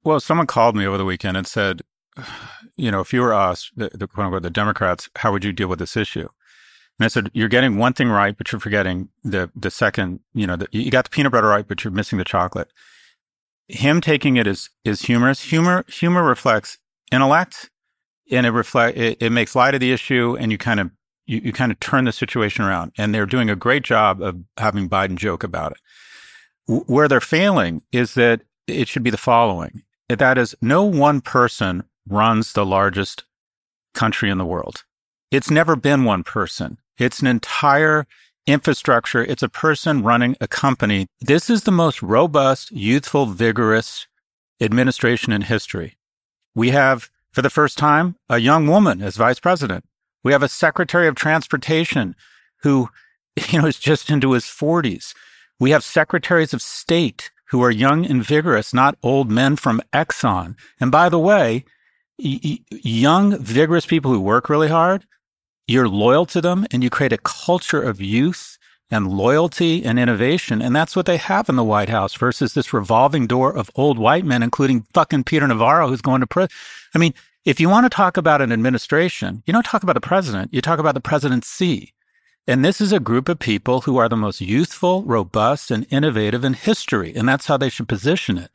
[0.03, 1.83] Well, someone called me over the weekend and said,
[2.77, 5.53] "You know, if you were us, the, the quote unquote the Democrats, how would you
[5.53, 6.29] deal with this issue?"
[6.99, 10.21] And I said, you're getting one thing right, but you're forgetting the the second.
[10.35, 12.73] You know, the, you got the peanut butter right, but you're missing the chocolate.
[13.69, 15.43] Him taking it is is humorous.
[15.43, 16.79] Humor humor reflects
[17.13, 17.71] intellect,
[18.31, 20.91] and it reflect it, it makes light of the issue, and you kind of
[21.27, 22.93] you, you kind of turn the situation around.
[22.99, 25.79] And they're doing a great job of having Biden joke about it.
[26.67, 31.21] W- where they're failing is that it should be the following: that is, no one
[31.21, 33.23] person runs the largest
[33.95, 34.85] country in the world.
[35.31, 36.79] It's never been one person.
[36.99, 38.07] It's an entire
[38.47, 39.25] infrastructure.
[39.25, 41.07] It's a person running a company.
[41.21, 44.07] This is the most robust, youthful, vigorous
[44.61, 45.97] administration in history.
[46.55, 49.85] We have, for the first time, a young woman as vice president.
[50.25, 52.17] We have a secretary of transportation
[52.63, 52.89] who,
[53.49, 55.15] you know, is just into his 40s.
[55.61, 60.57] We have secretaries of state who are young and vigorous, not old men from Exxon.
[60.81, 61.65] And by the way,
[62.19, 65.07] y- young, vigorous people who work really hard
[65.69, 68.59] you're loyal to them and you create a culture of youth
[68.91, 70.63] and loyalty and innovation.
[70.63, 73.99] And that's what they have in the White House versus this revolving door of old
[73.99, 76.51] white men, including fucking Peter Navarro, who's going to prison.
[76.95, 77.13] I mean,
[77.45, 80.63] if you want to talk about an administration, you don't talk about the president, you
[80.63, 81.95] talk about the presidency.
[82.47, 86.45] And this is a group of people who are the most youthful, robust, and innovative
[86.45, 87.15] in history.
[87.15, 88.51] And that's how they should position it.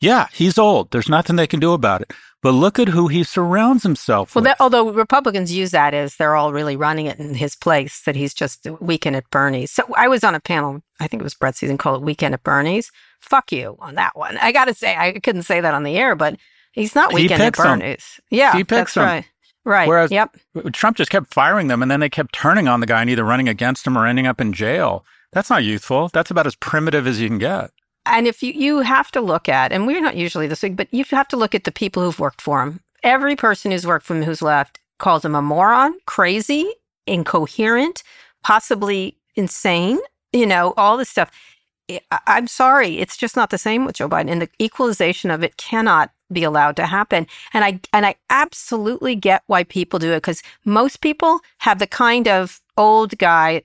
[0.00, 0.90] Yeah, he's old.
[0.90, 2.12] There's nothing they can do about it.
[2.44, 4.50] But look at who he surrounds himself well, with.
[4.50, 8.16] That, although Republicans use that as they're all really running it in his place, that
[8.16, 9.70] he's just weekend at Bernie's.
[9.70, 12.34] So I was on a panel, I think it was Brett Season, called it Weekend
[12.34, 12.92] at Bernie's.
[13.22, 14.36] Fuck you on that one.
[14.36, 16.36] I got to say, I couldn't say that on the air, but
[16.72, 18.20] he's not Weekend at Bernie's.
[18.28, 18.38] Them.
[18.38, 19.04] Yeah, he picks that's them.
[19.04, 19.24] right.
[19.64, 19.88] Right.
[19.88, 20.36] Whereas yep.
[20.74, 23.24] Trump just kept firing them and then they kept turning on the guy and either
[23.24, 25.06] running against him or ending up in jail.
[25.32, 26.10] That's not youthful.
[26.12, 27.70] That's about as primitive as you can get.
[28.06, 30.92] And if you, you have to look at, and we're not usually this big, but
[30.92, 32.80] you have to look at the people who've worked for him.
[33.02, 36.70] Every person who's worked for him who's left calls him a moron, crazy,
[37.06, 38.02] incoherent,
[38.42, 39.98] possibly insane,
[40.32, 41.30] you know, all this stuff.
[42.26, 44.30] I'm sorry, it's just not the same with Joe Biden.
[44.30, 47.26] And the equalization of it cannot be allowed to happen.
[47.52, 51.86] And I and I absolutely get why people do it because most people have the
[51.86, 53.62] kind of old guy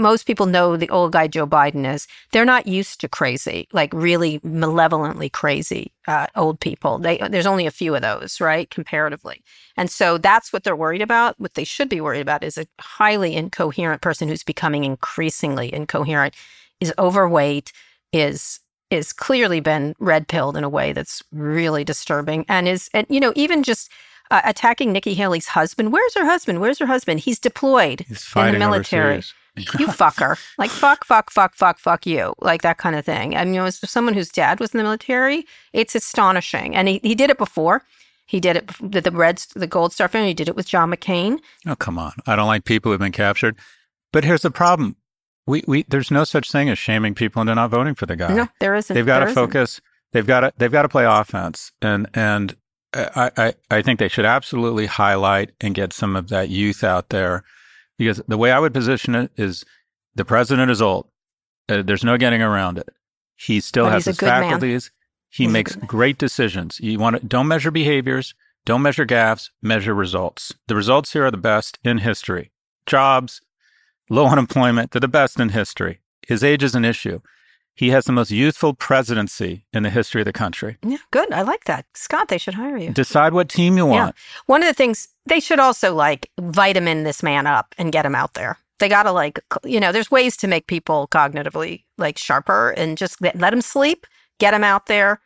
[0.00, 2.06] most people know the old guy Joe Biden is.
[2.32, 6.98] They're not used to crazy, like really malevolently crazy uh, old people.
[6.98, 9.42] They, there's only a few of those, right, comparatively.
[9.76, 11.38] And so that's what they're worried about.
[11.38, 16.34] What they should be worried about is a highly incoherent person who's becoming increasingly incoherent,
[16.80, 17.72] is overweight,
[18.12, 23.06] is is clearly been red pilled in a way that's really disturbing and is and
[23.08, 23.90] you know even just
[24.30, 25.92] uh, attacking Nikki Haley's husband.
[25.92, 26.60] Where's her husband?
[26.60, 27.20] Where's her husband?
[27.20, 29.14] He's deployed He's in the military.
[29.14, 29.34] overseas.
[29.56, 30.38] You fucker.
[30.58, 32.34] Like fuck, fuck, fuck, fuck, fuck you.
[32.40, 33.36] Like that kind of thing.
[33.36, 36.74] I mean, you know, as someone whose dad was in the military, it's astonishing.
[36.74, 37.82] And he, he did it before.
[38.26, 40.28] He did it with the Reds, the Gold Star family.
[40.28, 41.38] He did it with John McCain.
[41.66, 42.12] Oh, come on.
[42.26, 43.56] I don't like people who've been captured.
[44.12, 44.96] But here's the problem.
[45.46, 48.32] We, we there's no such thing as shaming people into not voting for the guy.
[48.34, 48.94] No, there isn't.
[48.94, 49.42] They've got There to isn't.
[49.42, 49.80] focus.
[50.12, 52.56] They've got to they've got to play offense, and and
[52.94, 57.10] I, I I think they should absolutely highlight and get some of that youth out
[57.10, 57.44] there,
[57.98, 59.64] because the way I would position it is,
[60.14, 61.06] the president is old.
[61.68, 62.88] Uh, there's no getting around it.
[63.36, 64.42] He still But has his good man.
[64.42, 64.90] faculties.
[65.30, 66.78] He He's makes great decisions.
[66.80, 70.54] You want to don't measure behaviors, don't measure gaffes, measure results.
[70.68, 72.52] The results here are the best in history.
[72.86, 73.40] Jobs,
[74.08, 76.00] low unemployment, they're the best in history.
[76.26, 77.20] His age is an issue.
[77.74, 80.76] He has the most youthful presidency in the history of the country.
[80.86, 81.32] Yeah, good.
[81.32, 81.86] I like that.
[81.94, 82.90] Scott, they should hire you.
[82.90, 84.14] Decide what team you want.
[84.14, 84.42] Yeah.
[84.46, 88.14] One of the things they should also like vitamin this man up and get him
[88.14, 88.58] out there.
[88.78, 92.96] They got to like, you know, there's ways to make people cognitively like sharper and
[92.96, 94.06] just let, let him sleep,
[94.38, 95.20] get him out there.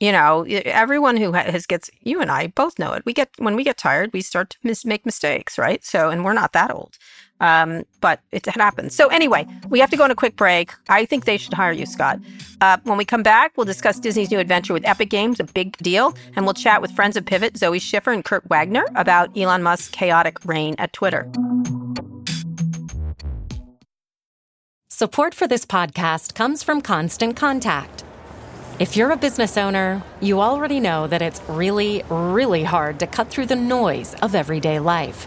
[0.00, 3.02] You know, everyone who has gets, you and I both know it.
[3.04, 5.84] We get, when we get tired, we start to mis- make mistakes, right?
[5.84, 6.96] So, and we're not that old.
[7.40, 8.94] Um, but it happens.
[8.94, 10.72] So anyway, we have to go on a quick break.
[10.88, 12.18] I think they should hire you, Scott.
[12.60, 15.76] Uh, when we come back, we'll discuss Disney's new adventure with Epic Games, a big
[15.78, 19.62] deal, and we'll chat with friends of Pivot, Zoë Schiffer and Kurt Wagner, about Elon
[19.62, 21.30] Musk's chaotic reign at Twitter.
[24.90, 28.02] Support for this podcast comes from Constant Contact.
[28.80, 33.28] If you're a business owner, you already know that it's really, really hard to cut
[33.28, 35.26] through the noise of everyday life.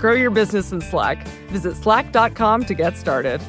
[0.00, 1.28] Grow your business in Slack.
[1.48, 3.40] Visit slack.com to get started.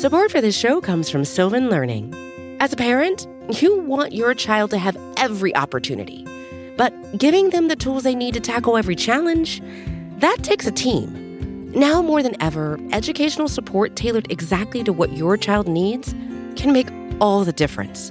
[0.00, 2.14] Support for this show comes from Sylvan Learning.
[2.58, 3.26] As a parent,
[3.60, 6.26] you want your child to have every opportunity,
[6.76, 9.60] but giving them the tools they need to tackle every challenge,
[10.18, 11.70] that takes a team.
[11.72, 16.14] Now more than ever, educational support tailored exactly to what your child needs
[16.56, 16.88] can make
[17.20, 18.10] all the difference.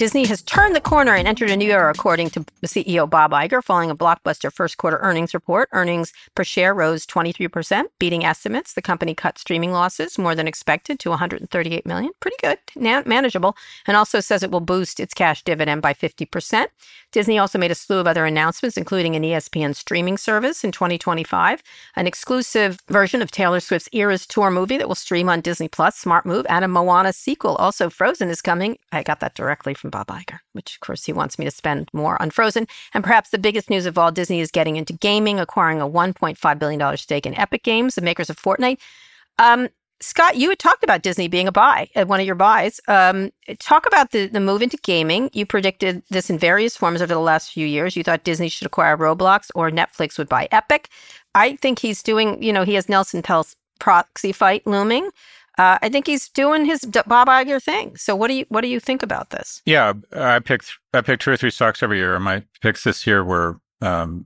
[0.00, 3.62] Disney has turned the corner and entered a new era, according to CEO Bob Iger,
[3.62, 5.68] following a blockbuster first quarter earnings report.
[5.72, 8.72] Earnings per share rose 23%, beating estimates.
[8.72, 12.12] The company cut streaming losses more than expected to 138 million.
[12.18, 16.68] Pretty good, manageable, and also says it will boost its cash dividend by 50%.
[17.12, 21.62] Disney also made a slew of other announcements, including an ESPN streaming service in 2025,
[21.96, 25.96] an exclusive version of Taylor Swift's Eras Tour movie that will stream on Disney Plus,
[25.96, 27.56] smart move, and a Moana sequel.
[27.56, 28.78] Also, Frozen is coming.
[28.92, 31.88] I got that directly from Bob Iger, which of course he wants me to spend
[31.92, 32.66] more on Frozen.
[32.94, 36.58] And perhaps the biggest news of all, Disney is getting into gaming, acquiring a $1.5
[36.58, 38.78] billion stake in Epic Games, the makers of Fortnite.
[39.38, 39.68] Um,
[40.02, 42.80] Scott, you had talked about Disney being a buy at one of your buys.
[42.88, 45.28] Um, talk about the, the move into gaming.
[45.34, 47.96] You predicted this in various forms over the last few years.
[47.96, 50.88] You thought Disney should acquire Roblox or Netflix would buy Epic.
[51.34, 55.10] I think he's doing, you know, he has Nelson Peltz proxy fight looming.
[55.60, 57.94] Uh, I think he's doing his Bob Iger thing.
[57.94, 59.60] So what do you what do you think about this?
[59.66, 62.18] Yeah, I picked I picked two or three stocks every year.
[62.18, 64.24] My picks this year were um,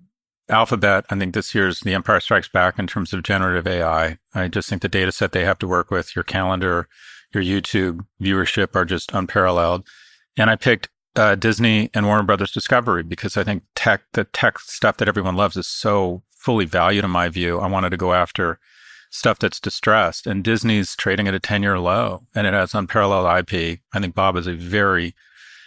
[0.48, 1.06] Alphabet.
[1.10, 4.18] I think this year's The Empire Strikes Back in terms of generative AI.
[4.32, 6.86] I just think the data set they have to work with, your calendar,
[7.32, 9.88] your YouTube viewership are just unparalleled.
[10.36, 14.60] And I picked uh, Disney and Warner Brothers Discovery because I think tech, the tech
[14.60, 17.58] stuff that everyone loves, is so fully valued in my view.
[17.58, 18.60] I wanted to go after
[19.14, 20.26] stuff that's distressed.
[20.26, 23.78] And Disney's trading at a 10 year low and it has unparalleled IP.
[23.92, 25.14] I think Bob is a very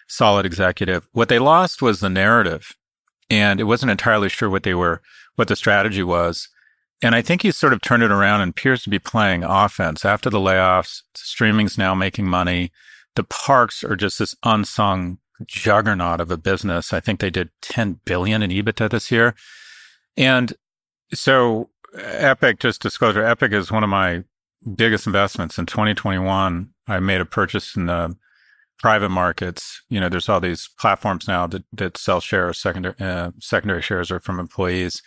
[0.08, 1.08] solid executive.
[1.14, 2.76] What they lost was the narrative.
[3.30, 5.02] And it wasn't entirely sure what they were,
[5.36, 6.50] what the strategy was.
[7.02, 10.04] And I think he's sort of turned it around and appears to be playing offense.
[10.04, 12.72] After the layoffs, streaming's now making money.
[13.16, 16.92] The parks are just this unsung juggernaut of a business.
[16.92, 19.36] I think they did 10 billion in EBITDA this year.
[20.18, 20.54] And
[21.14, 24.24] so Epic, just disclosure, Epic is one of my
[24.76, 26.70] biggest investments in 2021.
[26.88, 28.16] I made a purchase in the
[28.80, 29.82] private markets.
[29.90, 34.12] You know, there's all these platforms now that, that sell shares, secondary, uh, secondary shares
[34.12, 35.02] are from employees.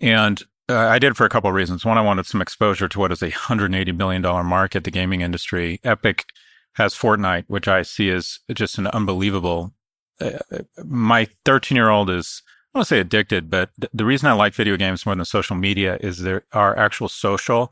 [0.00, 1.84] And uh, I did for a couple of reasons.
[1.84, 5.80] One, I wanted some exposure to what is a $180 billion market, the gaming industry.
[5.84, 6.26] Epic
[6.74, 9.72] has Fortnite, which I see as just an unbelievable.
[10.20, 10.38] Uh,
[10.84, 12.42] my 13 year old is
[12.74, 15.24] I want to say addicted, but th- the reason I like video games more than
[15.26, 17.70] social media is there are actual social.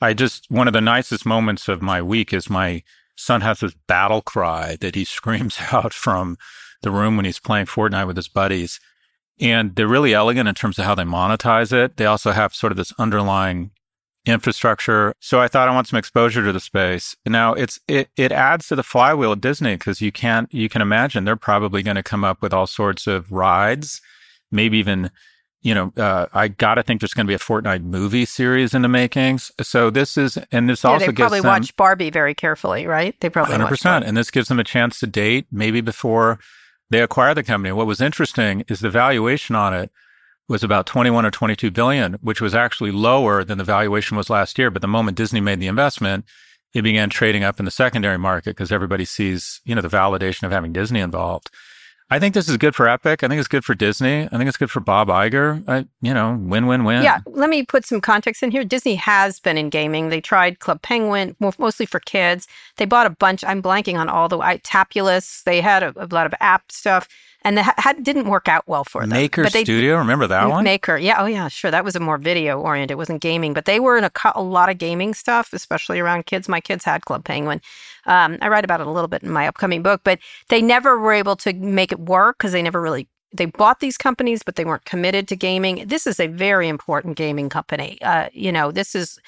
[0.00, 2.82] I just, one of the nicest moments of my week is my
[3.14, 6.38] son has this battle cry that he screams out from
[6.82, 8.80] the room when he's playing Fortnite with his buddies.
[9.40, 11.96] And they're really elegant in terms of how they monetize it.
[11.96, 13.70] They also have sort of this underlying
[14.26, 15.14] infrastructure.
[15.20, 17.16] So I thought I want some exposure to the space.
[17.26, 20.80] Now it's it it adds to the flywheel of Disney because you can't you can
[20.80, 24.00] imagine they're probably going to come up with all sorts of rides
[24.52, 25.10] maybe even
[25.62, 28.82] you know, uh, I gotta think there's going to be a Fortnite movie series in
[28.82, 29.52] the makings.
[29.62, 32.86] So this is, and this yeah, also they probably gives them, watch Barbie very carefully,
[32.86, 33.18] right?
[33.20, 36.40] They probably hundred percent, and this gives them a chance to date maybe before
[36.90, 37.70] they acquire the company.
[37.72, 39.90] What was interesting is the valuation on it
[40.48, 44.58] was about 21 or 22 billion, which was actually lower than the valuation was last
[44.58, 44.70] year.
[44.70, 46.24] But the moment Disney made the investment,
[46.74, 50.42] it began trading up in the secondary market because everybody sees, you know, the validation
[50.42, 51.50] of having Disney involved.
[52.12, 53.24] I think this is good for Epic.
[53.24, 54.24] I think it's good for Disney.
[54.24, 55.66] I think it's good for Bob Iger.
[55.66, 57.02] I, you know, win, win, win.
[57.02, 57.20] Yeah.
[57.24, 58.64] Let me put some context in here.
[58.64, 60.10] Disney has been in gaming.
[60.10, 62.46] They tried Club Penguin, mostly for kids.
[62.76, 63.42] They bought a bunch.
[63.44, 65.42] I'm blanking on all the Tapulous.
[65.44, 67.08] They had a, a lot of app stuff
[67.44, 69.10] and that had, didn't work out well for them.
[69.10, 70.64] Maker but they, Studio, remember that one?
[70.64, 71.70] Maker, yeah, oh yeah, sure.
[71.70, 72.92] That was a more video oriented.
[72.92, 76.26] It wasn't gaming, but they were in a, a lot of gaming stuff, especially around
[76.26, 76.48] kids.
[76.48, 77.60] My kids had Club Penguin.
[78.06, 80.18] Um, I write about it a little bit in my upcoming book, but
[80.48, 83.96] they never were able to make it work because they never really they bought these
[83.96, 85.86] companies, but they weren't committed to gaming.
[85.86, 88.00] This is a very important gaming company.
[88.02, 89.18] Uh, you know, this is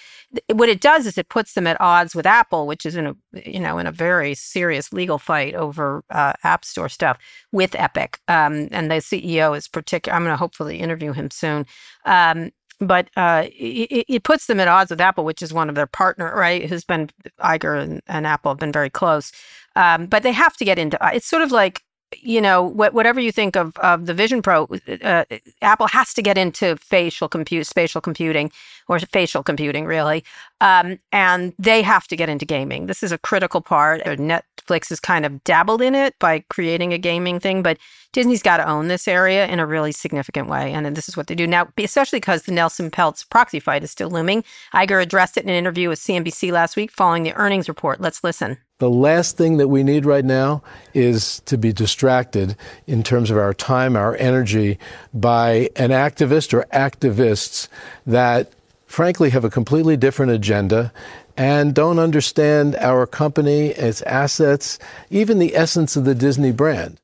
[0.53, 3.15] what it does is it puts them at odds with Apple, which is in a
[3.33, 7.19] you know in a very serious legal fight over uh, App Store stuff
[7.53, 8.21] with Epic.
[8.29, 10.15] Um, and the CEO is particular.
[10.15, 11.67] I'm going to hopefully interview him soon.
[12.05, 12.51] Um,
[12.81, 15.87] but uh, it, it, puts them at odds with Apple, which is one of their
[15.87, 16.69] partner, right?
[16.69, 17.09] Who's been
[17.41, 19.33] Iger and, and Apple have been very close.
[19.77, 20.99] Um, but they have to get into.
[21.15, 21.83] It's sort of like
[22.23, 24.69] you know, wh- whatever you think of, of the Vision Pro,
[25.03, 25.25] uh,
[25.63, 28.51] Apple has to get into facial compute, spatial computing,
[28.89, 30.25] or facial computing, really.
[30.65, 32.87] Um, and they have to get into gaming.
[32.87, 34.03] This is a critical part.
[34.03, 37.77] Netflix has kind of dabbled in it by creating a gaming thing, but
[38.15, 40.73] Disney's got to own this area in a really significant way.
[40.73, 43.91] And this is what they do now, especially because the Nelson Peltz proxy fight is
[43.91, 44.43] still looming.
[44.75, 48.01] Iger addressed it in an interview with CNBC last week following the earnings report.
[48.01, 48.57] Let's listen.
[48.79, 50.62] The last thing that we need right now
[50.95, 52.57] is to be distracted
[52.87, 54.79] in terms of our time, our energy
[55.12, 57.69] by an activist or activists
[58.07, 58.51] that
[58.95, 60.93] frankly have a completely different agenda
[61.37, 64.79] and don't understand our company, its assets,
[65.11, 67.01] even the essence of the Disney brand.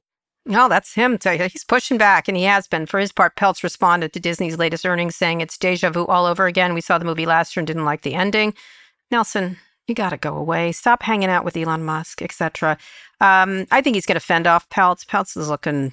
[0.47, 1.19] No, that's him.
[1.23, 2.87] He's pushing back, and he has been.
[2.87, 6.47] For his part, Peltz responded to Disney's latest earnings, saying it's deja vu all over
[6.47, 6.75] again.
[6.75, 8.55] We saw the movie last year and didn't like the ending.
[9.11, 10.73] Nelson, you got to go away.
[10.73, 12.79] Stop hanging out with Elon Musk, etc.
[13.21, 15.05] Um, I think he's going to fend off Peltz.
[15.05, 15.93] Peltz is looking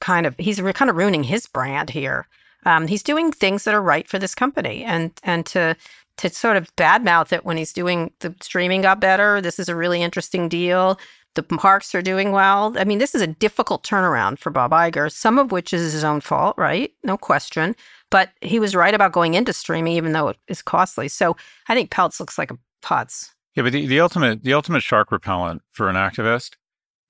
[0.00, 2.28] kind of he's kind of ruining his brand here.
[2.64, 5.76] Um, he's doing things that are right for this company, and and to
[6.18, 9.40] to sort of badmouth it when he's doing the streaming got better.
[9.40, 10.98] This is a really interesting deal.
[11.34, 12.74] The parks are doing well.
[12.76, 16.02] I mean, this is a difficult turnaround for Bob Iger, some of which is his
[16.02, 16.92] own fault, right?
[17.04, 17.76] No question.
[18.10, 21.06] But he was right about going into streaming, even though it is costly.
[21.06, 21.36] So
[21.68, 23.30] I think Peltz looks like a putz.
[23.54, 26.52] Yeah, but the, the ultimate the ultimate shark repellent for an activist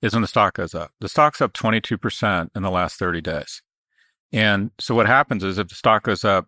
[0.01, 0.91] is when the stock goes up.
[0.99, 3.61] The stock's up 22% in the last 30 days.
[4.31, 6.47] And so what happens is if the stock goes up,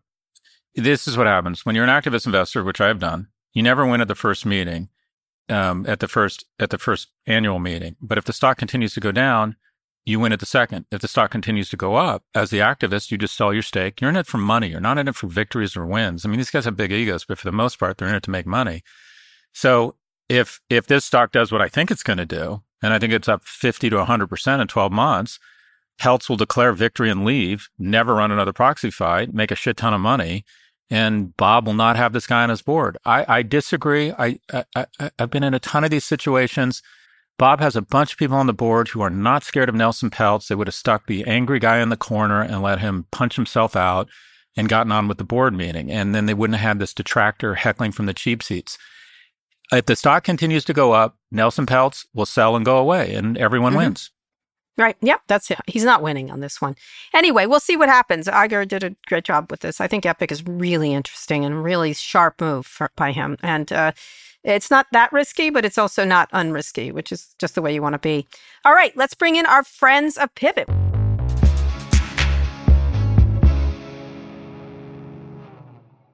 [0.75, 3.27] this is what happens when you're an activist investor, which I have done.
[3.53, 4.89] You never win at the first meeting,
[5.49, 7.97] um, at the first at the first annual meeting.
[8.01, 9.57] But if the stock continues to go down,
[10.05, 10.85] you win at the second.
[10.91, 13.99] If the stock continues to go up, as the activist, you just sell your stake.
[13.99, 14.69] You're in it for money.
[14.69, 16.25] You're not in it for victories or wins.
[16.25, 18.23] I mean, these guys have big egos, but for the most part, they're in it
[18.23, 18.83] to make money.
[19.51, 19.95] So
[20.29, 23.13] if if this stock does what I think it's going to do, and I think
[23.13, 25.39] it's up 50 to 100% in 12 months,
[26.01, 29.93] Peltz will declare victory and leave, never run another proxy fight, make a shit ton
[29.93, 30.43] of money,
[30.89, 32.97] and Bob will not have this guy on his board.
[33.05, 34.11] I, I disagree.
[34.11, 34.39] I,
[34.75, 34.85] I,
[35.19, 36.81] I've been in a ton of these situations.
[37.37, 40.09] Bob has a bunch of people on the board who are not scared of Nelson
[40.09, 40.47] Peltz.
[40.47, 43.75] They would have stuck the angry guy in the corner and let him punch himself
[43.75, 44.09] out
[44.57, 45.91] and gotten on with the board meeting.
[45.91, 48.77] And then they wouldn't have had this detractor heckling from the cheap seats
[49.71, 53.37] if the stock continues to go up, Nelson Peltz will sell and go away, and
[53.37, 53.79] everyone mm-hmm.
[53.79, 54.11] wins.
[54.77, 54.95] Right.
[55.01, 55.21] Yep.
[55.27, 55.59] That's it.
[55.67, 56.75] He's not winning on this one.
[57.13, 58.27] Anyway, we'll see what happens.
[58.27, 59.81] Iger did a great job with this.
[59.81, 63.37] I think Epic is really interesting and really sharp move for, by him.
[63.43, 63.91] And uh,
[64.43, 67.81] it's not that risky, but it's also not unrisky, which is just the way you
[67.81, 68.25] want to be.
[68.65, 68.95] All right.
[68.95, 70.69] Let's bring in our friends of Pivot.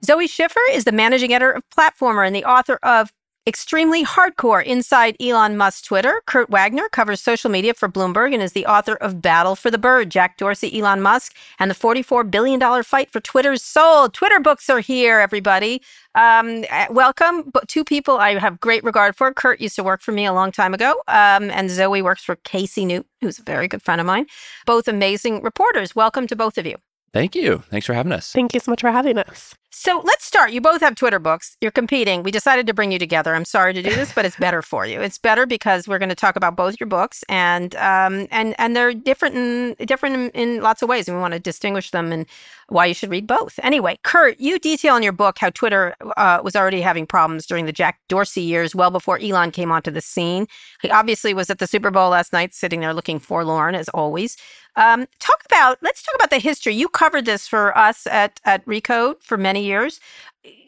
[0.05, 3.11] Zoë Schiffer is the managing editor of Platformer and the author of
[3.47, 6.21] Extremely hardcore inside Elon Musk's Twitter.
[6.25, 9.77] Kurt Wagner covers social media for Bloomberg and is the author of Battle for the
[9.77, 14.09] Bird, Jack Dorsey, Elon Musk, and the $44 billion fight for Twitter's soul.
[14.09, 15.81] Twitter books are here, everybody.
[16.13, 17.49] Um, eh, welcome.
[17.67, 19.33] Two people I have great regard for.
[19.33, 22.35] Kurt used to work for me a long time ago, um, and Zoë works for
[22.35, 24.25] Casey Newton, who's a very good friend of mine.
[24.65, 25.95] Both amazing reporters.
[25.95, 26.75] Welcome to both of you.
[27.13, 27.63] Thank you.
[27.69, 28.33] Thanks for having us.
[28.33, 29.55] Thank you so much for having us.
[29.69, 30.51] So let's start.
[30.51, 31.57] You both have Twitter books.
[31.59, 32.23] You're competing.
[32.23, 33.35] We decided to bring you together.
[33.35, 35.01] I'm sorry to do this, but it's better for you.
[35.01, 38.75] It's better because we're going to talk about both your books, and um, and and
[38.75, 42.13] they're different in different in, in lots of ways, and we want to distinguish them
[42.13, 42.25] and
[42.69, 43.59] why you should read both.
[43.61, 47.65] Anyway, Kurt, you detail in your book how Twitter uh, was already having problems during
[47.65, 50.47] the Jack Dorsey years, well before Elon came onto the scene.
[50.81, 54.37] He obviously was at the Super Bowl last night, sitting there looking forlorn as always.
[54.77, 56.75] Um, talk about let's talk about the history.
[56.75, 59.99] You covered this for us at at Recode for many years.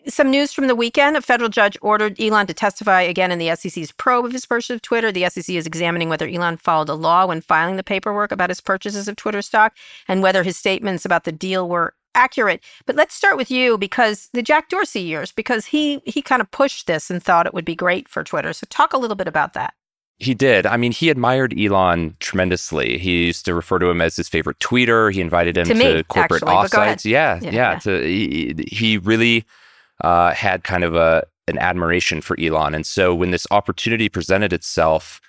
[0.08, 3.56] Some news from the weekend: a federal judge ordered Elon to testify again in the
[3.56, 5.12] SEC's probe of his purchase of Twitter.
[5.12, 8.62] The SEC is examining whether Elon followed the law when filing the paperwork about his
[8.62, 9.76] purchases of Twitter stock
[10.08, 12.64] and whether his statements about the deal were accurate.
[12.86, 16.52] But let's start with you because the Jack Dorsey years, because he he kind of
[16.52, 18.54] pushed this and thought it would be great for Twitter.
[18.54, 19.74] So talk a little bit about that.
[20.20, 20.66] He did.
[20.66, 22.98] I mean, he admired Elon tremendously.
[22.98, 25.14] He used to refer to him as his favorite tweeter.
[25.14, 27.06] He invited him to, to me, corporate actually, offsites.
[27.06, 27.52] Yeah, yeah.
[27.52, 27.80] yeah.
[27.80, 29.46] To, he, he really
[30.02, 34.54] uh, had kind of a an admiration for Elon, and so when this opportunity presented
[34.54, 35.20] itself,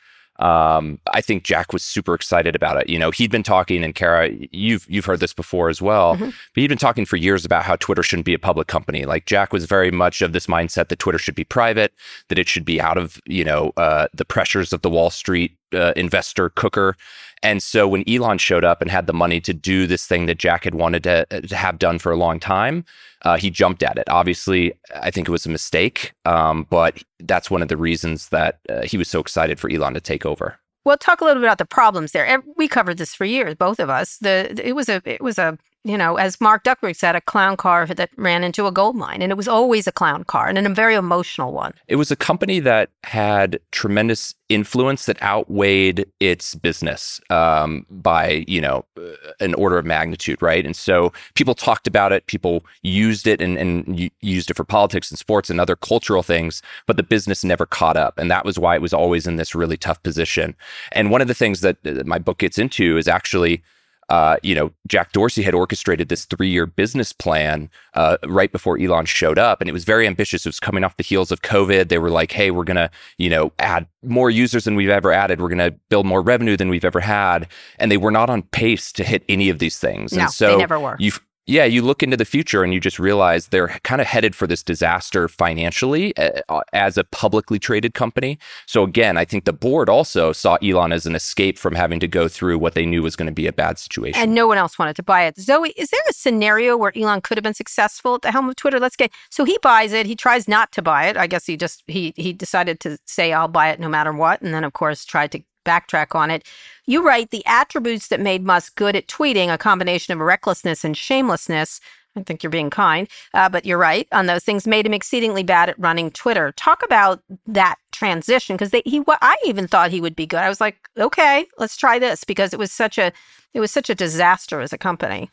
[0.40, 2.88] um, I think Jack was super excited about it.
[2.88, 6.26] You know, he'd been talking, and Kara, you've you've heard this before as well, mm-hmm.
[6.26, 9.04] but he'd been talking for years about how Twitter shouldn't be a public company.
[9.04, 11.92] Like Jack was very much of this mindset that Twitter should be private,
[12.28, 15.56] that it should be out of you know uh, the pressures of the Wall Street
[15.74, 16.96] uh, investor cooker.
[17.42, 20.38] And so when Elon showed up and had the money to do this thing that
[20.38, 22.84] Jack had wanted to, uh, to have done for a long time,
[23.22, 24.08] uh, he jumped at it.
[24.08, 28.58] Obviously, I think it was a mistake, um, but that's one of the reasons that
[28.68, 30.58] uh, he was so excited for Elon to take over.
[30.84, 32.42] Well, talk a little bit about the problems there.
[32.56, 34.16] We covered this for years, both of us.
[34.18, 37.56] The it was a it was a you know, as Mark Duckworth said, a clown
[37.56, 39.22] car that ran into a gold mine.
[39.22, 41.72] And it was always a clown car and a very emotional one.
[41.88, 48.60] It was a company that had tremendous influence that outweighed its business um, by, you
[48.60, 50.66] know, uh, an order of magnitude, right?
[50.66, 55.10] And so people talked about it, people used it and, and used it for politics
[55.10, 58.18] and sports and other cultural things, but the business never caught up.
[58.18, 60.54] And that was why it was always in this really tough position.
[60.92, 63.62] And one of the things that, that my book gets into is actually
[64.10, 69.06] uh, you know, Jack Dorsey had orchestrated this three-year business plan uh, right before Elon
[69.06, 70.44] showed up, and it was very ambitious.
[70.44, 71.88] It was coming off the heels of COVID.
[71.88, 75.40] They were like, "Hey, we're gonna, you know, add more users than we've ever added.
[75.40, 77.46] We're gonna build more revenue than we've ever had,"
[77.78, 80.12] and they were not on pace to hit any of these things.
[80.12, 80.96] No, and so they never were.
[80.98, 81.12] You
[81.50, 84.46] yeah, you look into the future and you just realize they're kind of headed for
[84.46, 88.38] this disaster financially uh, as a publicly traded company.
[88.66, 92.08] So again, I think the board also saw Elon as an escape from having to
[92.08, 94.22] go through what they knew was going to be a bad situation.
[94.22, 95.36] And no one else wanted to buy it.
[95.36, 98.54] Zoë, is there a scenario where Elon could have been successful at the helm of
[98.54, 98.78] Twitter?
[98.78, 100.06] Let's get so he buys it.
[100.06, 101.16] He tries not to buy it.
[101.16, 104.40] I guess he just he he decided to say I'll buy it no matter what,
[104.40, 106.44] and then of course tried to backtrack on it.
[106.86, 110.96] You write the attributes that made Musk good at tweeting, a combination of recklessness and
[110.96, 111.80] shamelessness.
[112.16, 114.66] I think you're being kind, uh, but you're right on those things.
[114.66, 116.52] Made him exceedingly bad at running Twitter.
[116.52, 119.02] Talk about that transition because he.
[119.08, 120.40] I even thought he would be good.
[120.40, 123.12] I was like, okay, let's try this because it was such a,
[123.54, 125.30] it was such a disaster as a company.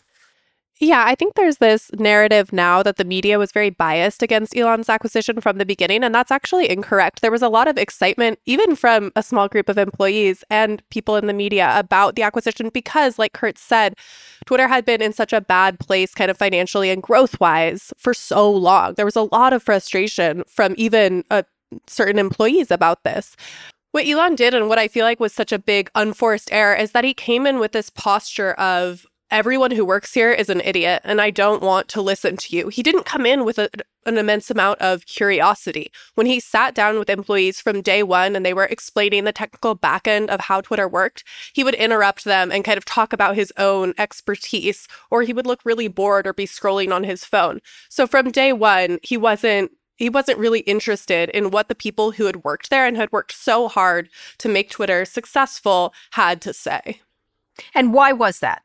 [0.80, 4.90] Yeah, I think there's this narrative now that the media was very biased against Elon's
[4.90, 7.22] acquisition from the beginning, and that's actually incorrect.
[7.22, 11.16] There was a lot of excitement, even from a small group of employees and people
[11.16, 13.96] in the media, about the acquisition because, like Kurt said,
[14.46, 18.14] Twitter had been in such a bad place, kind of financially and growth wise, for
[18.14, 18.94] so long.
[18.94, 21.42] There was a lot of frustration from even uh,
[21.88, 23.36] certain employees about this.
[23.94, 26.92] What Elon did, and what I feel like was such a big unforced error, is
[26.92, 31.02] that he came in with this posture of everyone who works here is an idiot
[31.04, 32.70] and I don't want to listen to you.
[32.70, 33.70] He didn't come in with a,
[34.06, 35.92] an immense amount of curiosity.
[36.16, 39.76] When he sat down with employees from day one and they were explaining the technical
[39.76, 41.24] backend of how Twitter worked,
[41.54, 45.46] he would interrupt them and kind of talk about his own expertise, or he would
[45.46, 47.60] look really bored or be scrolling on his phone.
[47.90, 52.28] So from day one, he wasn't he wasn't really interested in what the people who
[52.28, 57.02] had worked there and had worked so hard to make Twitter successful had to say.
[57.74, 58.62] And why was that?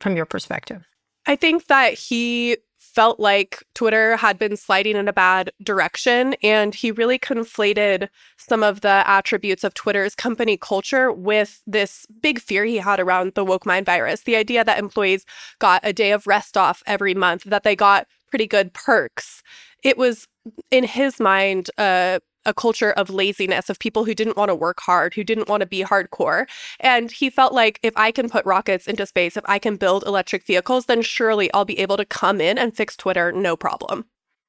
[0.00, 0.86] From your perspective?
[1.26, 6.74] I think that he felt like Twitter had been sliding in a bad direction, and
[6.74, 12.64] he really conflated some of the attributes of Twitter's company culture with this big fear
[12.64, 14.22] he had around the woke mind virus.
[14.22, 15.24] The idea that employees
[15.58, 19.42] got a day of rest off every month, that they got pretty good perks.
[19.84, 20.26] It was,
[20.70, 22.18] in his mind, uh,
[22.48, 25.60] a culture of laziness, of people who didn't want to work hard, who didn't want
[25.60, 26.48] to be hardcore.
[26.80, 30.02] And he felt like if I can put rockets into space, if I can build
[30.04, 34.06] electric vehicles, then surely I'll be able to come in and fix Twitter no problem.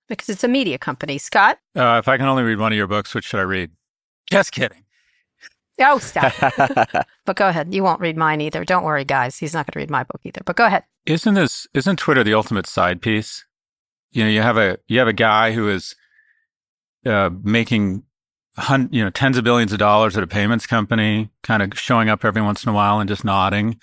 [0.07, 1.19] Because it's a media company.
[1.19, 1.59] Scott?
[1.75, 3.71] Uh, if I can only read one of your books, which should I read?
[4.31, 4.85] Just kidding.
[5.81, 6.33] Oh, stop.
[7.25, 7.73] but go ahead.
[7.73, 8.65] You won't read mine either.
[8.65, 9.37] Don't worry, guys.
[9.37, 10.41] He's not going to read my book either.
[10.45, 10.83] But go ahead.
[11.05, 13.45] Isn't this isn't Twitter the ultimate side piece?
[14.11, 15.95] You know, you have a you have a guy who is
[17.05, 18.03] uh, making
[18.57, 22.09] hun- you know tens of billions of dollars at a payments company, kind of showing
[22.09, 23.79] up every once in a while and just nodding.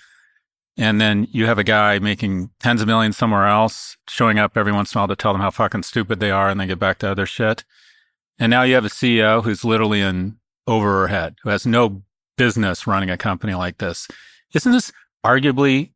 [0.79, 4.71] And then you have a guy making tens of millions somewhere else, showing up every
[4.71, 6.77] once in a while to tell them how fucking stupid they are and then get
[6.77, 7.63] back to other shit.
[8.37, 10.37] And now you have a CEO who's literally in
[10.67, 12.03] over her head, who has no
[12.37, 14.07] business running a company like this.
[14.53, 14.91] Isn't this
[15.25, 15.93] arguably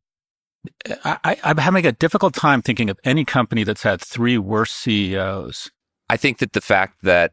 [1.04, 5.70] I, am having a difficult time thinking of any company that's had three worse CEOs
[6.12, 7.32] I think that the fact that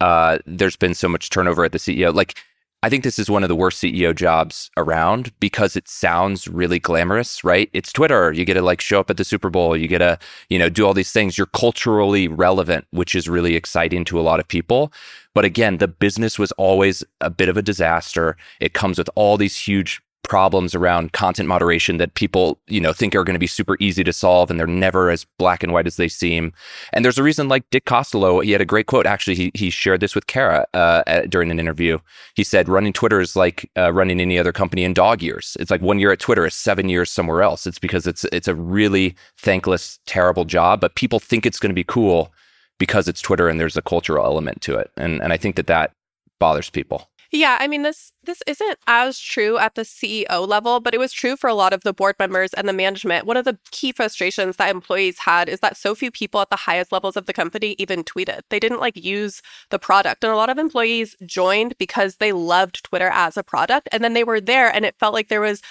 [0.00, 2.38] uh, there's been so much turnover at the CEO, like
[2.84, 6.78] I think this is one of the worst CEO jobs around because it sounds really
[6.78, 7.68] glamorous, right?
[7.72, 8.30] It's Twitter.
[8.30, 9.76] You get to like show up at the Super Bowl.
[9.76, 11.36] You get to, you know, do all these things.
[11.36, 14.92] You're culturally relevant, which is really exciting to a lot of people.
[15.34, 18.36] But again, the business was always a bit of a disaster.
[18.60, 23.14] It comes with all these huge problems around content moderation that people, you know, think
[23.14, 25.86] are going to be super easy to solve and they're never as black and white
[25.86, 26.52] as they seem.
[26.92, 29.06] And there's a reason like Dick Costolo, he had a great quote.
[29.06, 31.98] Actually, he, he shared this with Kara uh, at, during an interview.
[32.34, 35.56] He said, running Twitter is like uh, running any other company in dog years.
[35.58, 37.66] It's like one year at Twitter is seven years somewhere else.
[37.66, 41.74] It's because it's, it's a really thankless, terrible job, but people think it's going to
[41.74, 42.32] be cool
[42.78, 44.90] because it's Twitter and there's a cultural element to it.
[44.96, 45.92] And, and I think that that
[46.38, 47.08] bothers people.
[47.34, 51.12] Yeah, I mean this this isn't as true at the CEO level, but it was
[51.14, 53.26] true for a lot of the board members and the management.
[53.26, 56.56] One of the key frustrations that employees had is that so few people at the
[56.56, 58.40] highest levels of the company even tweeted.
[58.50, 60.22] They didn't like use the product.
[60.24, 64.12] And a lot of employees joined because they loved Twitter as a product and then
[64.12, 65.62] they were there and it felt like there was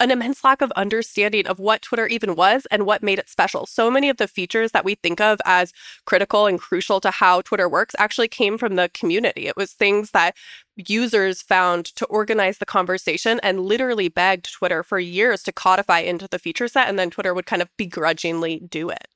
[0.00, 3.64] an immense lack of understanding of what Twitter even was and what made it special.
[3.64, 5.72] So many of the features that we think of as
[6.04, 9.46] critical and crucial to how Twitter works actually came from the community.
[9.46, 10.34] It was things that
[10.76, 16.28] users found to organize the conversation and literally begged Twitter for years to codify into
[16.28, 19.08] the feature set, and then Twitter would kind of begrudgingly do it.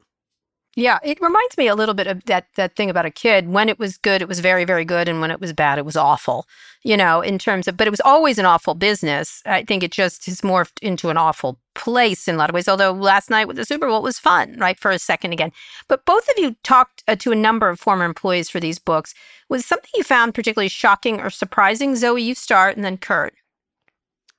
[0.78, 3.48] Yeah, it reminds me a little bit of that that thing about a kid.
[3.48, 5.84] When it was good, it was very, very good, and when it was bad, it
[5.84, 6.46] was awful.
[6.84, 9.42] You know, in terms of, but it was always an awful business.
[9.44, 12.68] I think it just has morphed into an awful place in a lot of ways.
[12.68, 15.50] Although last night with the Super Bowl was fun, right, for a second again.
[15.88, 19.14] But both of you talked uh, to a number of former employees for these books.
[19.48, 21.94] Was something you found particularly shocking or surprising?
[21.94, 23.34] Zoë, you start, and then Kurt.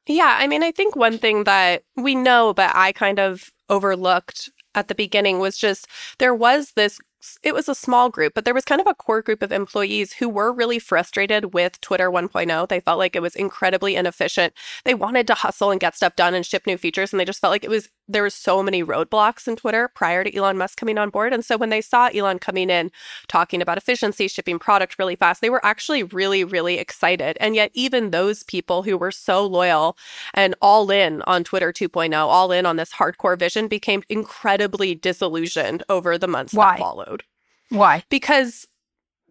[0.07, 4.49] Yeah, I mean, I think one thing that we know, but I kind of overlooked
[4.76, 5.88] at the beginning was just
[6.20, 6.99] there was this
[7.43, 10.14] it was a small group, but there was kind of a core group of employees
[10.14, 12.70] who were really frustrated with Twitter 1.0.
[12.70, 14.53] They felt like it was incredibly inefficient.
[14.86, 17.41] They wanted to hustle and get stuff done and ship new features, and they just
[17.41, 20.78] felt like it was there were so many roadblocks in Twitter prior to Elon Musk
[20.78, 21.32] coming on board.
[21.32, 22.91] And so when they saw Elon coming in
[23.28, 27.38] talking about efficiency, shipping product really fast, they were actually really, really excited.
[27.39, 29.95] And yet, even those people who were so loyal
[30.34, 35.84] and all in on Twitter 2.0, all in on this hardcore vision, became incredibly disillusioned
[35.88, 36.72] over the months Why?
[36.72, 37.24] that followed.
[37.70, 38.03] Why?
[38.10, 38.68] Because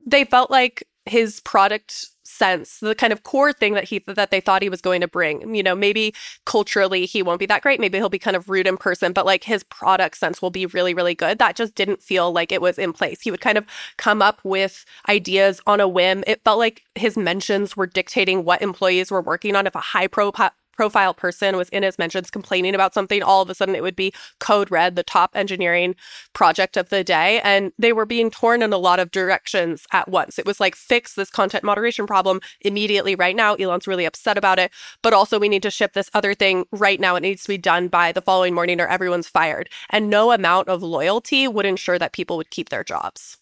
[0.07, 4.41] they felt like his product sense, the kind of core thing that he that they
[4.41, 5.55] thought he was going to bring.
[5.55, 6.15] You know, maybe
[6.45, 7.81] culturally he won't be that great.
[7.81, 10.67] Maybe he'll be kind of rude in person, but like his product sense will be
[10.67, 11.39] really, really good.
[11.39, 13.21] That just didn't feel like it was in place.
[13.23, 13.65] He would kind of
[13.97, 16.23] come up with ideas on a whim.
[16.27, 19.67] It felt like his mentions were dictating what employees were working on.
[19.67, 23.51] If a high profile profile person was in his mentions complaining about something, all of
[23.51, 25.97] a sudden it would be Code Red, the top engineering
[26.35, 27.41] project of the day.
[27.43, 30.39] And they were being torn in a lot of directions at once.
[30.39, 33.57] It was like, fix this content moderation problem immediately right now.
[33.57, 34.71] Elon's really upset about it.
[35.03, 37.17] But also, we need to ship this other thing right now.
[37.17, 39.69] It needs to be done by the following morning or everyone's fired.
[39.91, 43.37] And no amount of loyalty would ensure that people would keep their jobs.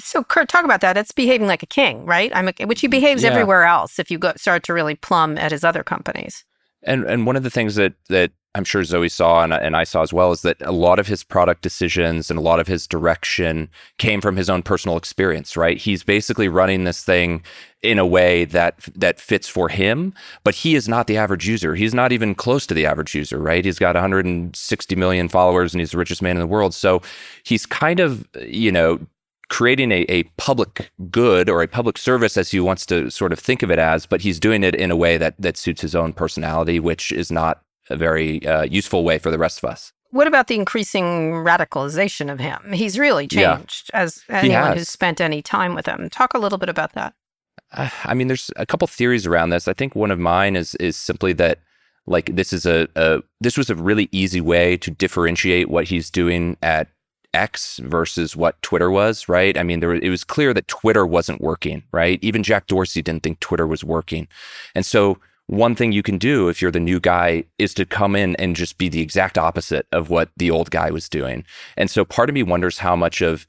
[0.00, 0.96] So, Kurt, talk about that.
[0.96, 2.32] It's behaving like a king, right?
[2.34, 3.30] I'm a, which he behaves Yeah.
[3.30, 4.00] everywhere else.
[4.00, 6.44] If you go start to really plumb at his other companies.
[6.84, 9.84] And and one of the things that that I'm sure Zoë saw and, and I
[9.84, 12.66] saw as well is that a lot of his product decisions and a lot of
[12.66, 15.78] his direction came from his own personal experience, right?
[15.78, 17.42] He's basically running this thing
[17.82, 20.12] in a way that that fits for him,
[20.44, 21.74] but he is not the average user.
[21.74, 23.64] He's not even close to the average user, right?
[23.64, 26.74] He's got 160 million followers and he's the richest man in the world.
[26.74, 27.00] So
[27.44, 29.00] he's kind of, you know,
[29.52, 33.38] creating a, a public good or a public service as he wants to sort of
[33.38, 35.94] think of it as, but he's doing it in a way that that suits his
[35.94, 39.92] own personality, which is not a very uh, useful way for the rest of us.
[40.10, 42.72] What about the increasing radicalization of him?
[42.72, 43.56] He's really Yeah.
[43.58, 46.08] changed as anyone who's spent any time with him.
[46.08, 47.12] Talk a little bit about that.
[47.72, 49.68] Uh, I mean, there's a couple theories around this.
[49.68, 51.58] I think one of mine is is simply that
[52.06, 56.10] like this is a, a this was a really easy way to differentiate what he's
[56.10, 56.88] doing at
[57.34, 59.56] X versus what Twitter was, right?
[59.56, 62.18] I mean, there it was clear that Twitter wasn't working, right?
[62.22, 64.28] Even Jack Dorsey didn't think Twitter was working,
[64.74, 68.16] and so one thing you can do if you're the new guy is to come
[68.16, 71.44] in and just be the exact opposite of what the old guy was doing.
[71.76, 73.46] And so part of me wonders how much of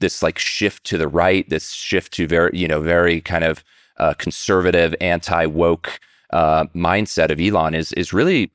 [0.00, 3.62] this like shift to the right, this shift to very, you know, very kind of
[3.98, 6.00] uh, conservative, anti woke
[6.32, 8.50] uh, mindset of Elon is is really,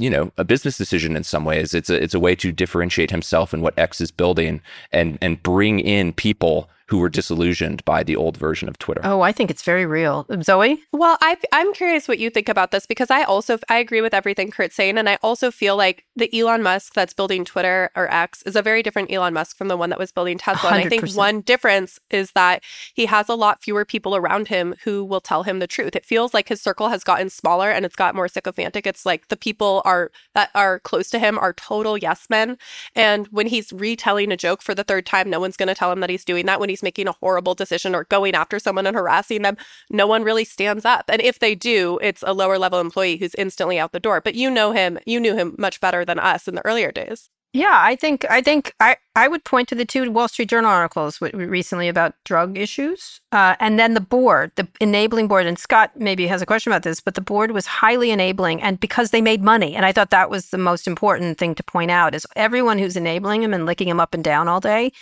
[0.00, 1.74] you know, a business decision in some ways.
[1.74, 5.42] It's a it's a way to differentiate himself and what X is building, and and
[5.42, 9.00] bring in people who were disillusioned by the old version of Twitter.
[9.04, 10.24] Oh, I think it's very real.
[10.24, 10.76] Zoë?
[10.92, 14.12] Well, I, I'm curious what you think about this because I also I agree with
[14.12, 18.12] everything Kurt's saying, and I also feel like the Elon Musk that's building Twitter or
[18.12, 20.70] X is a very different Elon Musk from the one that was building Tesla.
[20.70, 24.74] And I think one difference is that he has a lot fewer people around him
[24.82, 25.94] who will tell him the truth.
[25.94, 28.84] It feels like his circle has gotten smaller and it's got more sycophantic.
[28.84, 32.58] It's like the people are that are close to him are total yes men,
[32.96, 35.92] and when he's retelling a joke for the third time, no one's going to tell
[35.92, 36.58] him that he's doing that.
[36.58, 39.56] When he's making a horrible decision or going after someone and harassing them,
[39.90, 41.04] no one really stands up.
[41.08, 44.20] And if they do, it's a lower level employee who's instantly out the door.
[44.20, 47.30] But you know him, you knew him much better than us in the earlier days.
[47.52, 50.70] Yeah, I think I think I, I would point to the two Wall Street Journal
[50.70, 55.46] articles w- recently about drug issues, uh, and then the board, the enabling board.
[55.46, 58.78] And Scott maybe has a question about this, but the board was highly enabling, and
[58.78, 61.90] because they made money, and I thought that was the most important thing to point
[61.90, 64.92] out is everyone who's enabling him and licking him up and down all day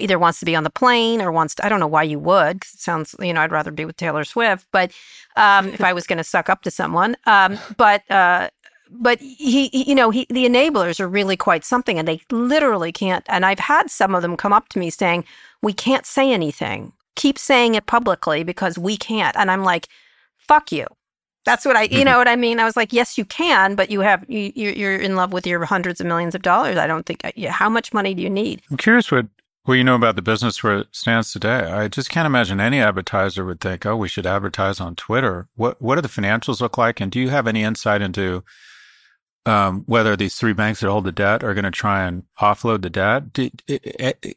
[0.00, 1.64] either wants to be on the plane or wants to.
[1.66, 3.96] I don't know why you would, 'cause it sounds you know I'd rather be with
[3.96, 4.90] Taylor Swift, but
[5.36, 8.08] um, if I was going to suck up to someone, um, but.
[8.10, 8.48] Uh,
[8.96, 12.92] but he, he- you know, he, the enablers are really quite something, and they literally
[12.92, 13.24] can't.
[13.28, 15.24] And I've had some of them come up to me saying,
[15.62, 16.92] "We can't say anything.
[17.16, 19.88] Keep saying it publicly because we can't." And I'm like,
[20.38, 20.86] "Fuck you."
[21.44, 22.60] That's what I, you know what I mean.
[22.60, 25.46] I was like, "Yes, you can, but you have you, you- you're in love with
[25.46, 26.76] your hundreds of millions of dollars.
[26.76, 27.22] I don't think.
[27.48, 29.26] How much money do you need?" I'm curious what
[29.64, 31.70] what you know about the business where it stands today.
[31.70, 35.80] I just can't imagine any advertiser would think, "Oh, we should advertise on Twitter." What
[35.80, 38.44] what do the financials look like, and do you have any insight into
[39.46, 42.82] um, whether these three banks that hold the debt are going to try and offload
[42.82, 43.32] the debt.
[43.32, 43.50] Do,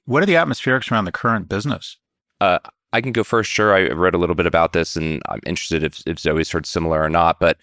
[0.05, 1.97] what are the atmospherics around the current business?
[2.41, 2.59] Uh,
[2.93, 3.49] I can go first.
[3.49, 6.65] Sure, I read a little bit about this, and I'm interested if, if Zoë's heard
[6.65, 7.39] similar or not.
[7.39, 7.57] But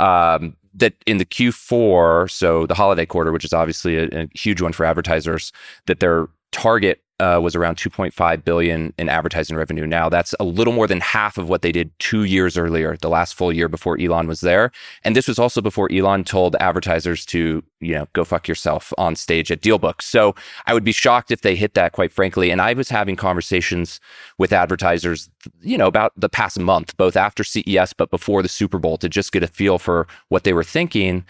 [0.00, 4.60] um, that in the Q4, so the holiday quarter, which is obviously a, a huge
[4.60, 5.52] one for advertisers,
[5.86, 9.86] that their target uh, was around 2.5 billion in advertising revenue.
[9.86, 13.08] Now that's a little more than half of what they did two years earlier, the
[13.08, 14.72] last full year before Elon was there.
[15.04, 19.14] And this was also before Elon told advertisers to, you know, go fuck yourself on
[19.14, 20.02] stage at DealBook.
[20.02, 20.34] So
[20.66, 22.50] I would be shocked if they hit that, quite frankly.
[22.50, 24.00] And I was having conversations
[24.38, 25.30] with advertisers,
[25.60, 29.08] you know, about the past month, both after CES but before the Super Bowl, to
[29.08, 31.24] just get a feel for what they were thinking.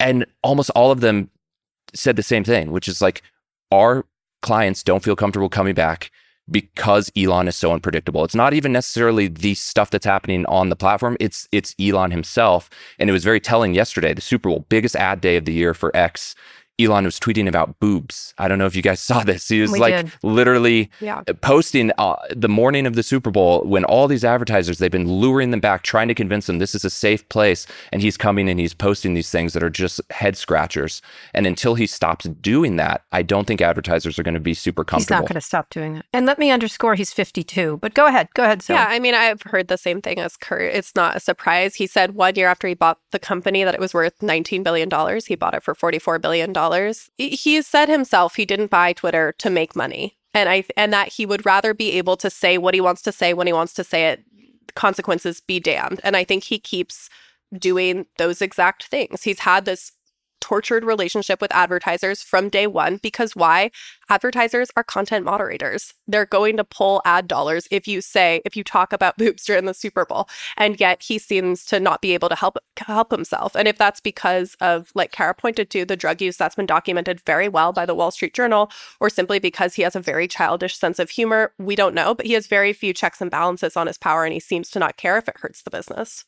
[0.00, 1.30] And almost all of them
[1.94, 3.22] said the same thing, which is like,
[3.72, 4.04] our
[4.42, 6.10] clients don't feel comfortable coming back
[6.50, 8.24] because Elon is so unpredictable.
[8.24, 11.16] It's not even necessarily the stuff that's happening on the platform.
[11.18, 12.70] It's it's Elon himself.
[12.98, 15.74] And it was very telling yesterday, the Super Bowl, biggest ad day of the year
[15.74, 16.34] for X.
[16.78, 18.34] Elon was tweeting about boobs.
[18.38, 19.48] I don't know if you guys saw this.
[19.48, 20.12] He was We like did.
[20.22, 21.22] literally Yeah.
[21.40, 25.50] posting uh, the morning of the Super Bowl when all these advertisers they've been luring
[25.52, 28.60] them back, trying to convince them this is a safe place, and he's coming and
[28.60, 31.00] he's posting these things that are just head scratchers.
[31.32, 34.84] And until he stops doing that, I don't think advertisers are going to be super
[34.84, 35.16] comfortable.
[35.16, 36.04] He's not going to stop doing that.
[36.12, 37.78] And let me underscore, he's 52.
[37.80, 38.28] But go ahead.
[38.34, 38.70] Go ahead, Zoë.
[38.74, 40.74] Yeah, I mean, I've heard the same thing as Kurt.
[40.74, 41.74] It's not a surprise.
[41.76, 44.90] He said one year after he bought the company that it was worth $19 billion.
[45.26, 46.52] He bought it for $44 billion.
[47.16, 50.16] He he said himself he didn't buy Twitter to make money.
[50.34, 53.12] And I and that he would rather be able to say what he wants to
[53.12, 54.24] say when he wants to say it,
[54.74, 56.00] consequences be damned.
[56.04, 57.08] And I think he keeps
[57.58, 59.22] doing those exact things.
[59.22, 59.92] He's had this
[60.40, 63.70] tortured relationship with advertisers from day one because why?
[64.08, 65.94] Advertisers are content moderators.
[66.06, 69.64] They're going to pull ad dollars if you say, if you talk about boobs during
[69.64, 70.28] the Super Bowl.
[70.56, 73.54] And yet he seems to not be able to help help himself.
[73.54, 77.20] And if that's because of, like Kara pointed to, the drug use that's been documented
[77.22, 78.70] very well by the Wall Street Journal,
[79.00, 82.14] or simply because he has a very childish sense of humor, we don't know.
[82.14, 84.78] But he has very few checks and balances on his power, and he seems to
[84.78, 86.24] not care if it hurts the business.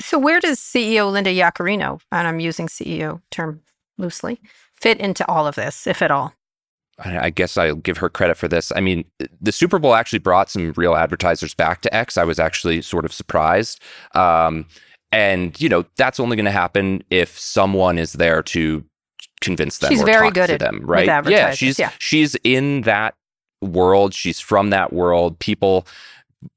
[0.00, 3.60] So where does CEO Linda Yaccarino, and I'm using CEO term
[3.98, 4.40] loosely,
[4.80, 6.34] fit into all of this, if at all?
[7.02, 8.72] I guess I'll give her credit for this.
[8.76, 9.04] I mean,
[9.40, 12.18] the Super Bowl actually brought some real advertisers back to X.
[12.18, 13.80] I was actually sort of surprised.
[14.14, 14.66] Um,
[15.10, 18.84] and, you know, that's only going to happen if someone is there to
[19.40, 21.26] convince them She's very good to at- them, with right?
[21.26, 21.90] yeah, she's yeah.
[21.98, 23.14] she's in that
[23.62, 24.12] world.
[24.12, 25.38] She's from that world.
[25.38, 25.86] People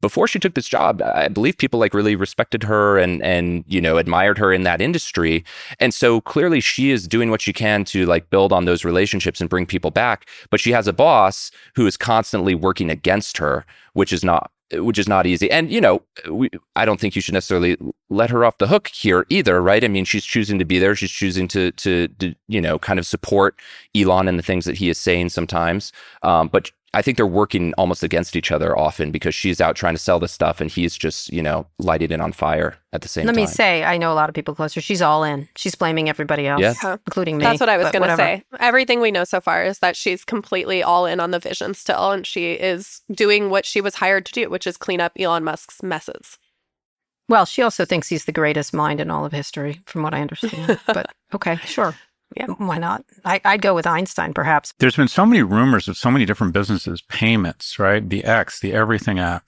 [0.01, 3.81] before she took this job, I believe people like really respected her and and you
[3.81, 5.43] know admired her in that industry.
[5.79, 9.41] And so clearly she is doing what she can to like build on those relationships
[9.41, 10.29] and bring people back.
[10.49, 14.97] But she has a boss who is constantly working against her, which is not which
[14.97, 15.51] is not easy.
[15.51, 17.77] And you know, we, I don't think you should necessarily
[18.09, 19.83] let her off the hook here either, right?
[19.83, 20.95] I mean, she's choosing to be there.
[20.95, 23.59] She's choosing to to, to you know kind of support
[23.95, 25.91] Elon and the things that he is saying sometimes.
[26.21, 29.95] Um, but I think they're working almost against each other often because she's out trying
[29.95, 33.07] to sell this stuff and he's just, you know, lighting it on fire at the
[33.07, 33.41] same Let time.
[33.41, 34.79] me say, I know a lot of people closer.
[34.79, 35.49] She's all in.
[35.55, 36.75] She's blaming everybody else, Yeah.
[36.83, 36.97] Yeah.
[37.07, 37.45] including me.
[37.45, 38.43] That's what I was going to say.
[38.59, 42.11] Everything we know so far is that she's completely all in on the vision still,
[42.11, 45.43] and she is doing what she was hired to do, which is clean up Elon
[45.43, 46.37] Musk's messes.
[47.27, 50.21] Well, she also thinks he's the greatest mind in all of history, from what I
[50.21, 50.79] understand.
[50.87, 51.95] but okay, sure.
[52.35, 52.47] Yeah.
[52.57, 53.03] Why not?
[53.25, 54.73] I, I'd go with Einstein, perhaps.
[54.79, 58.07] There's been so many rumors of so many different businesses, payments, right?
[58.07, 59.45] The X, the Everything app.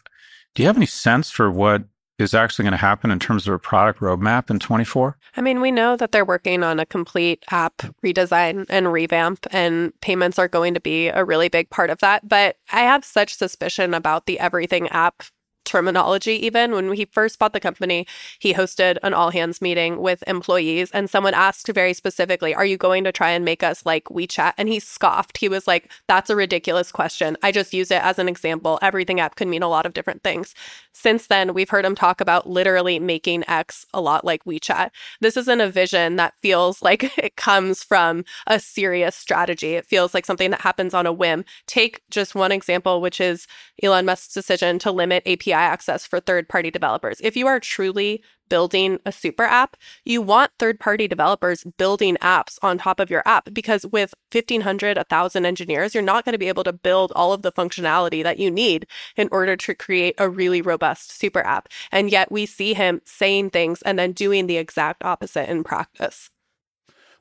[0.54, 1.84] Do you have any sense for what
[2.18, 5.18] is actually going to happen in terms of a product roadmap in 24?
[5.36, 10.00] I mean, we know that they're working on a complete app redesign and revamp, and
[10.02, 12.28] payments are going to be a really big part of that.
[12.28, 15.24] But I have such suspicion about the everything app
[15.66, 16.72] terminology even.
[16.72, 18.08] When he first bought the company
[18.40, 22.78] he hosted an all hands meeting with employees and someone asked very specifically are you
[22.78, 24.54] going to try and make us like WeChat?
[24.58, 25.38] And he scoffed.
[25.38, 27.38] He was like that's a ridiculous question.
[27.44, 28.80] I just use it as an example.
[28.82, 30.54] Everything app could mean a lot of different things
[30.96, 34.92] since then we've heard him talk about literally making x a lot like WeChat.
[35.20, 39.74] This isn't a vision that feels like it comes from a serious strategy.
[39.74, 41.44] It feels like something that happens on a whim.
[41.68, 43.46] Take just one example which is
[43.84, 47.20] Elon Musk's decision to limit API access for third party developers.
[47.22, 52.58] If you are truly building a super app, you want third party developers building apps
[52.62, 56.48] on top of your app because with 1500, 1000 engineers, you're not going to be
[56.48, 60.30] able to build all of the functionality that you need in order to create a
[60.30, 61.70] really robust super app.
[61.92, 66.30] And yet we see him saying things and then doing the exact opposite in practice.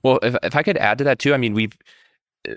[0.02, 1.76] Well, if, if I could add to that too, I mean, we've
[2.48, 2.54] uh,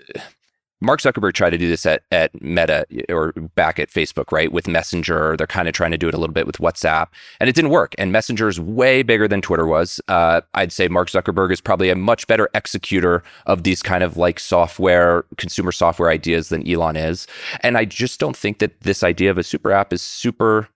[0.80, 4.52] Mark Zuckerberg tried to do this at, at Meta or back at Facebook, right?
[4.52, 5.36] With Messenger.
[5.36, 7.08] They're kind of trying to do it a little bit with WhatsApp,
[7.40, 7.94] and it didn't work.
[7.98, 10.00] And Messenger is way bigger than Twitter was.
[10.08, 14.16] Uh, I'd say Mark Zuckerberg is probably a much better executor of these kind of
[14.16, 17.26] like software, consumer software ideas than Elon is.
[17.60, 20.68] And I just don't think that this idea of a super app is super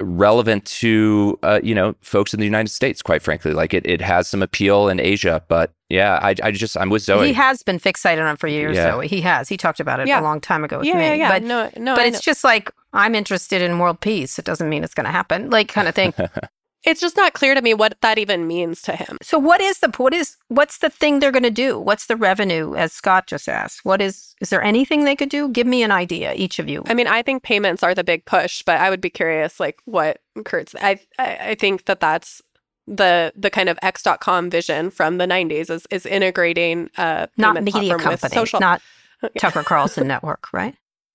[0.00, 3.02] relevant to uh, you know folks in the United States.
[3.02, 6.76] Quite frankly, like it, it has some appeal in Asia, but yeah, I, I just
[6.76, 7.26] I'm with Zoë.
[7.26, 8.90] He has been fixated on it for years, Yeah.
[8.92, 9.04] Zoë.
[9.04, 9.48] He has.
[9.48, 10.20] He talked about it Yeah.
[10.20, 11.04] a long time ago with yeah, me.
[11.06, 11.28] yeah, yeah.
[11.30, 12.30] But no, no, but I it's know.
[12.32, 14.38] just like I'm interested in world peace.
[14.38, 16.12] It doesn't mean it's going to happen, like kind of thing.
[16.84, 19.18] it's just not clear to me what that even means to him.
[19.20, 21.78] so what is the what is what's the thing they're going to do?
[21.78, 22.74] What's the revenue?
[22.76, 25.48] As Scott just asked, what is is there anything they could do?
[25.48, 26.82] Give me an idea, each of you.
[26.86, 29.80] I mean, I think payments are the big push, but I would be curious, like
[29.86, 30.74] what Kurt's.
[30.80, 32.40] I I, I think that that's
[32.96, 37.72] the the kind of X.com vision from the '90s is is integrating uh not media
[37.72, 38.60] platform company, social.
[38.60, 38.82] not
[39.38, 40.74] Tucker Carlson Network, right?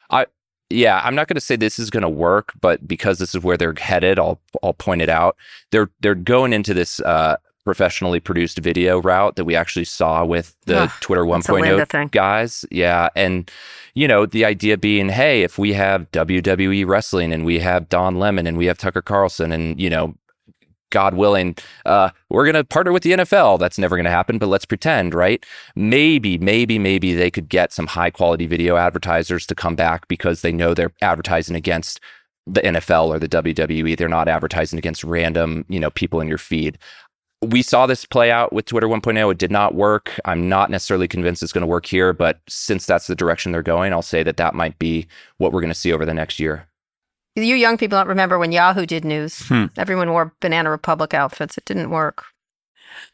[0.09, 0.27] I
[0.69, 3.43] yeah, I'm not going to say this is going to work, but because this is
[3.43, 5.35] where they're headed, I'll I'll point it out.
[5.71, 10.55] They're they're going into this uh, professionally produced video route that we actually saw with
[10.65, 12.65] the Ugh, Twitter that's a Linda 1.0 guys.
[12.71, 13.49] Yeah, and
[13.93, 18.15] you know the idea being, hey, if we have WWE wrestling and we have Don
[18.19, 20.15] Lemon and we have Tucker Carlson and you know.
[20.93, 23.59] God willing, uh, we're going to partner with the NFL.
[23.59, 25.45] That's never going to happen, but let's pretend, right?
[25.75, 30.41] Maybe, maybe, maybe they could get some high quality video advertisers to come back because
[30.41, 31.99] they know they're advertising against
[32.45, 33.97] the NFL or the WWE.
[33.97, 36.77] They're not advertising against random, you know, people in your feed.
[37.41, 39.31] We saw this play out with Twitter 1.0.
[39.31, 40.17] It did not work.
[40.25, 43.63] I'm not necessarily convinced it's going to work here, but since that's the direction they're
[43.63, 45.07] going, I'll say that that might be
[45.39, 46.67] what we're going to see over the next year.
[47.35, 49.47] You young people don't remember when Yahoo did news.
[49.47, 49.65] Hmm.
[49.77, 51.57] Everyone wore Banana Republic outfits.
[51.57, 52.25] It didn't work.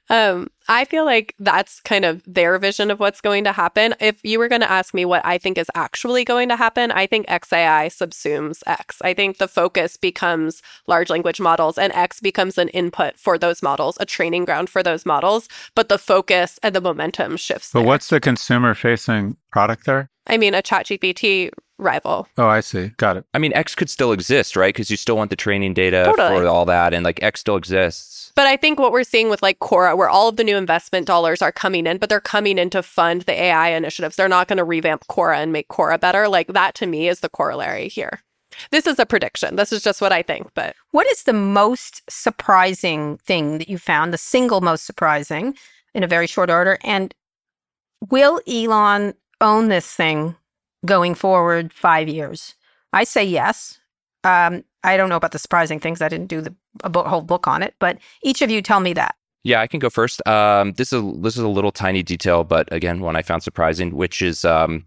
[0.09, 3.95] Um, I feel like that's kind of their vision of what's going to happen.
[3.99, 6.91] If you were going to ask me what I think is actually going to happen,
[6.91, 8.97] I think XAI subsumes X.
[9.01, 13.61] I think the focus becomes large language models and X becomes an input for those
[13.61, 17.71] models, a training ground for those models, but the focus and the momentum shifts.
[17.71, 17.87] But there.
[17.87, 20.09] what's the consumer facing product there?
[20.27, 22.27] I mean, a ChatGPT rival.
[22.37, 22.89] Oh, I see.
[22.97, 23.25] Got it.
[23.33, 24.73] I mean, X could still exist, right?
[24.73, 26.41] Because you still want the training data Totally.
[26.41, 28.31] for all that, and like X still exists.
[28.35, 31.07] But I think what we're seeing with like Quora, where all of the new investment
[31.07, 34.15] dollars are coming in, but they're coming in to fund the AI initiatives.
[34.15, 36.27] They're not going to revamp Quora and make Quora better.
[36.27, 38.21] Like that to me is the corollary here.
[38.71, 39.55] This is a prediction.
[39.55, 40.49] This is just what I think.
[40.53, 44.13] But What is the most surprising thing that you found?
[44.13, 45.55] The single most surprising
[45.93, 46.77] in a very short order?
[46.83, 47.13] And
[48.09, 50.35] will Elon own this thing
[50.85, 52.55] going forward five years?
[52.93, 53.79] I say yes.
[54.23, 56.01] Um, I don't know about the surprising things.
[56.01, 58.79] I didn't do the a book, whole book on it, but each of you tell
[58.79, 59.15] me that.
[59.43, 60.25] Yeah, I can go first.
[60.27, 63.95] Um, this is this is a little tiny detail, but again, one I found surprising,
[63.95, 64.85] which is um,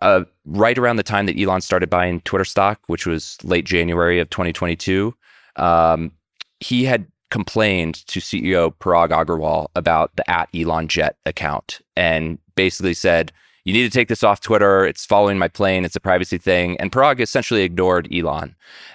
[0.00, 4.18] uh, right around the time that Elon started buying Twitter stock, which was late January
[4.18, 5.14] of 2022.
[5.56, 6.12] Um,
[6.58, 12.94] he had complained to CEO Parag Agrawal about the at Elon Jet account and basically
[12.94, 13.32] said,
[13.64, 14.84] "You need to take this off Twitter.
[14.84, 15.84] It's following my plane.
[15.84, 18.54] It's a privacy thing." And Parag essentially ignored Elon.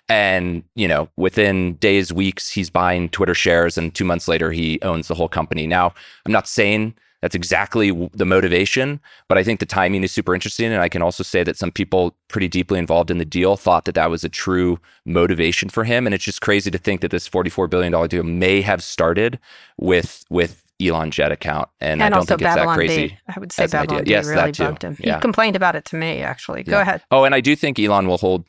[0.10, 4.80] And, you know, within days, weeks, he's buying Twitter shares, and two months later, he
[4.82, 5.68] owns the whole company.
[5.68, 5.94] Now,
[6.26, 10.72] I'm not saying that's exactly the motivation, but I think the timing is super interesting.
[10.72, 13.86] And I can also say that some people pretty deeply involved in the deal thought
[13.86, 16.06] that that was a true motivation for him.
[16.06, 19.40] And it's just crazy to think that this $44 billion deal may have started
[19.78, 23.08] with, with, Elon Jet account, and, I and don't also think it's that Babylon crazy.
[23.08, 23.18] B.
[23.36, 24.06] I would say as an Babylon idea.
[24.06, 24.64] B Yes, really that too.
[24.64, 24.98] bugged him.
[25.00, 25.16] Yeah.
[25.16, 26.64] He complained about it to me, actually.
[26.64, 26.82] Go Yeah.
[26.82, 27.04] ahead.
[27.12, 28.46] Oh, and I do think Elon will hold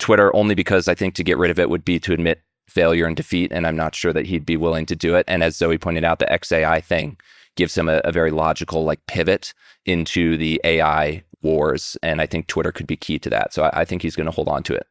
[0.00, 3.06] Twitter only because I think to get rid of it would be to admit failure
[3.06, 5.24] and defeat, and I'm not sure that he'd be willing to do it.
[5.28, 7.16] And as Zoë pointed out, the XAI thing
[7.56, 9.54] gives him a, a very logical like pivot
[9.86, 13.52] into the AI wars, and I think Twitter could be key to that.
[13.54, 14.86] So I, I think he's going to hold on to it.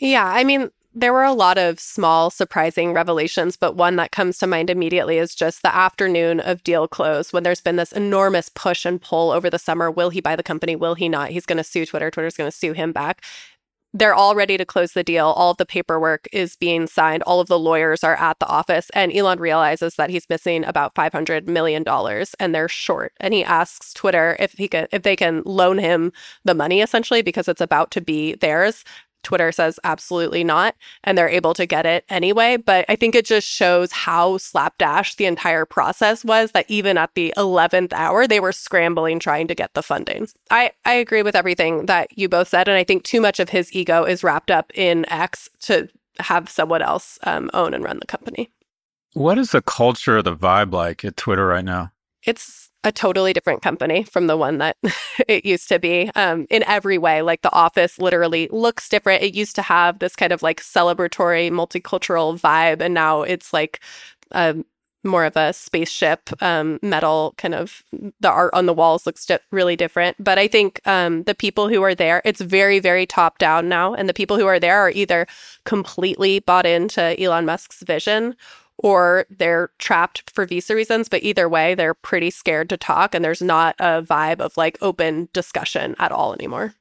[0.00, 4.38] yeah, I mean, there were a lot of small, surprising revelations, but one that comes
[4.38, 8.48] to mind immediately is just the afternoon of deal close when there's been this enormous
[8.48, 9.90] push and pull over the summer.
[9.90, 10.74] Will he buy the company?
[10.74, 11.30] Will he not?
[11.30, 12.10] He's going to sue Twitter.
[12.10, 13.22] Twitter's going to sue him back.
[13.92, 15.26] They're all ready to close the deal.
[15.26, 17.24] All of the paperwork is being signed.
[17.24, 18.88] All of the lawyers are at the office.
[18.90, 21.84] And Elon realizes that he's missing about $500 million
[22.38, 23.12] and they're short.
[23.18, 26.12] And he asks Twitter if he can, if they can loan him
[26.44, 28.84] the money essentially because it's about to be theirs.
[29.22, 32.56] Twitter says absolutely not, and they're able to get it anyway.
[32.56, 37.14] But I think it just shows how slapdash the entire process was that even at
[37.14, 40.28] the 11th hour, they were scrambling trying to get the funding.
[40.50, 42.68] I, I agree with everything that you both said.
[42.68, 46.48] And I think too much of his ego is wrapped up in X to have
[46.48, 48.50] someone else um, own and run the company.
[49.14, 51.92] What is the culture the vibe like at Twitter right now?
[52.24, 54.76] It's a totally different company from the one that
[55.28, 57.22] it used to be um, in every way.
[57.22, 59.22] Like the office literally looks different.
[59.22, 63.80] It used to have this kind of like celebratory, multicultural vibe, and now it's like
[64.32, 64.64] um,
[65.04, 67.82] more of a spaceship um, metal kind of.
[68.20, 70.16] The art on the walls looks di- really different.
[70.22, 73.94] But I think um, the people who are there, it's very, very top down now,
[73.94, 75.26] and the people who are there are either
[75.64, 78.36] completely bought into Elon Musk's vision
[78.82, 81.08] or they're trapped for visa reasons.
[81.08, 84.78] But either way, they're pretty scared to talk, and there's not a vibe of like
[84.80, 86.74] open discussion at all anymore.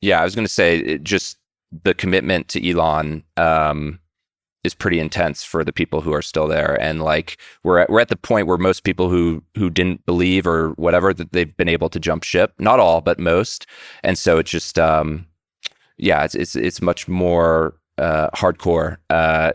[0.00, 1.38] Yeah, I was going to say just
[1.82, 3.98] the commitment to Elon um,
[4.62, 8.00] is pretty intense for the people who are still there, and like we're at, we're
[8.00, 11.68] at the point where most people who who didn't believe or whatever that they've been
[11.68, 12.52] able to jump ship.
[12.58, 13.66] Not all, but most,
[14.02, 15.26] and so it's just um,
[15.96, 18.98] yeah, it's it's it's much more uh, hardcore.
[19.10, 19.52] Uh,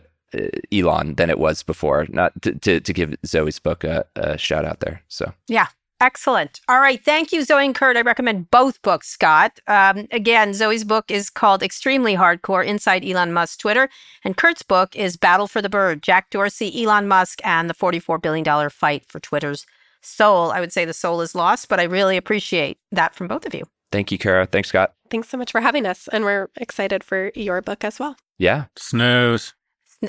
[0.72, 2.06] Elon than it was before.
[2.08, 5.02] Not to, to, to give Zoë's book a, a, shout out there.
[5.08, 5.68] So yeah,
[6.00, 6.60] excellent.
[6.68, 7.96] All right, thank you, Zoë and Kurt.
[7.96, 9.58] I recommend both books, Scott.
[9.66, 13.88] Um, again, Zoë's book is called Extremely Hardcore: Inside Elon Musk's Twitter,
[14.24, 18.18] and Kurt's book is Battle for the Bird: Jack Dorsey, Elon Musk, and the forty-four
[18.18, 19.66] billion dollar fight for Twitter's
[20.02, 20.50] soul.
[20.50, 23.54] I would say the soul is lost, but I really appreciate that from both of
[23.54, 23.64] you.
[23.92, 24.46] Thank you, Kara.
[24.46, 24.94] Thanks, Scott.
[25.10, 28.16] Thanks so much for having us, and we're excited for your book as well.
[28.38, 29.54] Yeah, snooze.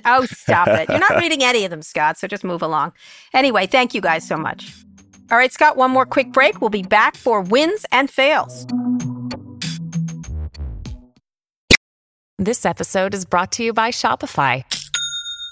[0.06, 0.90] Oh, stop it.
[0.90, 2.94] You're not reading any of them, Scott, so just move along.
[3.34, 4.74] Anyway, thank you guys so much.
[5.32, 6.62] All right, Scott, one more quick break.
[6.62, 8.66] We'll be back for wins and fails.
[12.38, 14.64] This episode is brought to you by Shopify.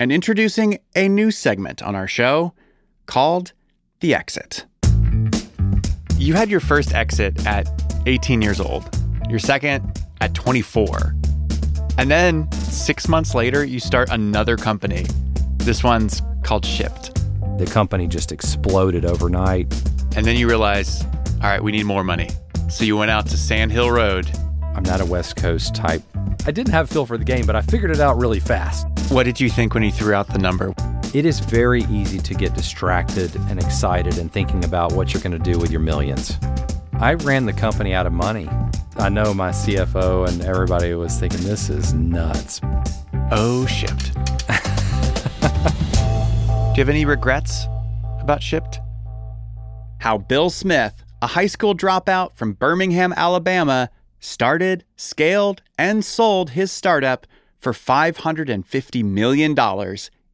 [0.00, 2.54] and introducing a new segment on our show
[3.06, 3.52] called
[4.00, 4.64] The Exit.
[6.16, 7.68] You had your first exit at
[8.06, 8.88] 18 years old
[9.28, 11.14] your second at 24.
[11.98, 15.04] And then six months later, you start another company.
[15.58, 17.14] This one's called Shipt.
[17.58, 19.72] The company just exploded overnight.
[20.16, 21.04] And then you realize,
[21.42, 22.30] all right, we need more money.
[22.70, 24.30] So you went out to Sand Hill Road.
[24.78, 26.02] I'm not a West Coast type.
[26.46, 28.86] I didn't have feel for the game, but I figured it out really fast.
[29.10, 30.72] What did you think when he threw out the number?
[31.12, 35.36] It is very easy to get distracted and excited and thinking about what you're going
[35.36, 36.38] to do with your millions.
[36.92, 38.48] I ran the company out of money.
[38.98, 42.60] I know my CFO and everybody was thinking this is nuts.
[43.32, 44.14] Oh, shipped.
[44.14, 44.20] Do
[46.76, 47.66] you have any regrets
[48.20, 48.78] about shipped?
[49.98, 53.90] How Bill Smith, a high school dropout from Birmingham, Alabama,
[54.20, 59.56] started, scaled, and sold his startup for $550 million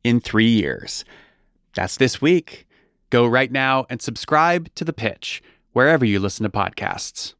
[0.04, 1.04] in three years.
[1.74, 2.66] That's this week.
[3.10, 7.34] Go right now and subscribe to The Pitch wherever you listen to podcasts.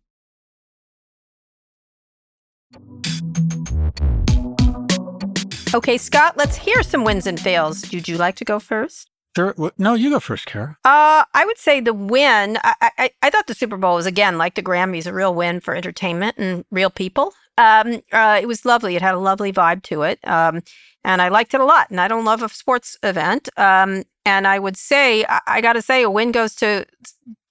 [5.74, 7.90] Okay, Scott, let's hear some wins and fails.
[7.92, 9.10] Would you like to go first?
[9.36, 9.54] Sure.
[9.78, 10.76] No, you go first, Kara.
[10.84, 12.58] Uh, I would say the win.
[12.62, 15.60] I, I, I thought the Super Bowl was again like the Grammys, a real win
[15.60, 17.32] for entertainment and real people.
[17.58, 18.96] Um, uh, it was lovely.
[18.96, 20.18] It had a lovely vibe to it.
[20.24, 20.62] Um,
[21.04, 21.90] and I liked it a lot.
[21.90, 23.48] And I don't love a sports event.
[23.56, 26.86] Um, and I would say, I, got to say, a win goes to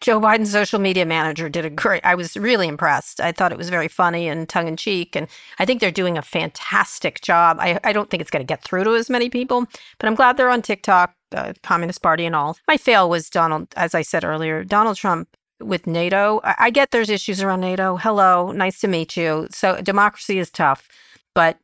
[0.01, 1.47] Joe Biden's social media manager.
[1.47, 2.03] Did a great.
[2.03, 3.21] I was really impressed.
[3.21, 5.27] I thought it was very funny and tongue in cheek, and
[5.59, 7.57] I think they're doing a fantastic job.
[7.59, 9.65] I, I don't think it's going to get through to as many people,
[9.99, 12.57] but I'm glad they're on TikTok, the Communist Party, and all.
[12.67, 15.29] My fail was Donald, as I said earlier, Donald Trump
[15.61, 16.41] with NATO.
[16.43, 17.97] I, I get there's issues around NATO.
[17.97, 19.47] Hello, nice to meet you.
[19.51, 20.89] So democracy is tough,
[21.35, 21.59] but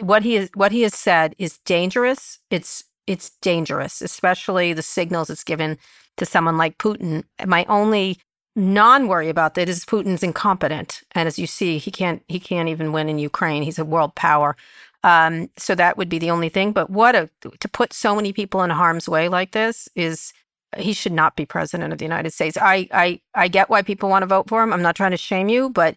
[0.00, 2.38] what he is what he has said is dangerous.
[2.50, 5.78] It's it's dangerous, especially the signals it's given
[6.16, 7.24] to someone like Putin.
[7.46, 8.18] My only
[8.56, 12.92] non-worry about that is Putin's incompetent, and as you see, he can't he can't even
[12.92, 13.62] win in Ukraine.
[13.62, 14.56] He's a world power.
[15.02, 16.72] Um, so that would be the only thing.
[16.72, 17.28] But what a
[17.60, 20.32] to put so many people in harm's way like this is
[20.78, 22.56] he should not be president of the United States.
[22.60, 24.72] I I I get why people want to vote for him.
[24.72, 25.96] I'm not trying to shame you, but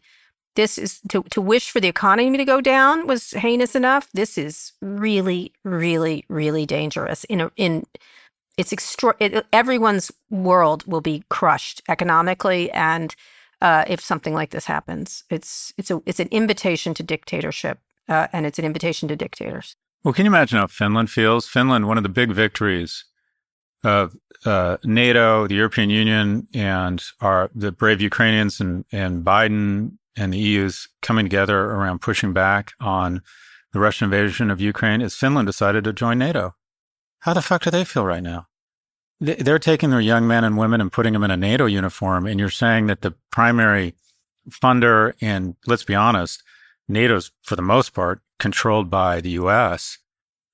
[0.57, 4.09] this is to, to wish for the economy to go down was heinous enough.
[4.13, 7.23] This is really, really, really dangerous.
[7.25, 7.85] In a, in
[8.57, 9.15] it's extra.
[9.19, 13.15] It, everyone's world will be crushed economically, and
[13.61, 17.77] uh, if something like this happens, it's it's a it's an invitation to dictatorship,
[18.09, 19.75] uh, and it's an invitation to dictators.
[20.03, 21.47] Well, can you imagine how Finland feels?
[21.47, 23.05] Finland, one of the big victories
[23.83, 30.33] of uh, NATO, the European Union, and our the brave Ukrainians and and Biden and
[30.33, 33.21] the EU's coming together around pushing back on
[33.73, 36.55] the Russian invasion of Ukraine is Finland decided to join NATO.
[37.19, 38.47] How the fuck do they feel right now?
[39.19, 42.39] They're taking their young men and women and putting them in a NATO uniform, and
[42.39, 43.95] you're saying that the primary
[44.49, 46.43] funder and let's be honest,
[46.87, 49.97] NATO's for the most part controlled by the U.S.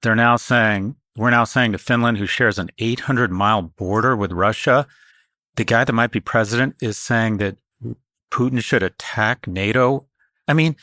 [0.01, 4.31] They're now saying we're now saying to Finland, who shares an 800 mile border with
[4.31, 4.87] Russia,
[5.55, 7.57] the guy that might be president is saying that
[8.33, 10.07] Putin should attack NATO.
[10.47, 10.75] I mean,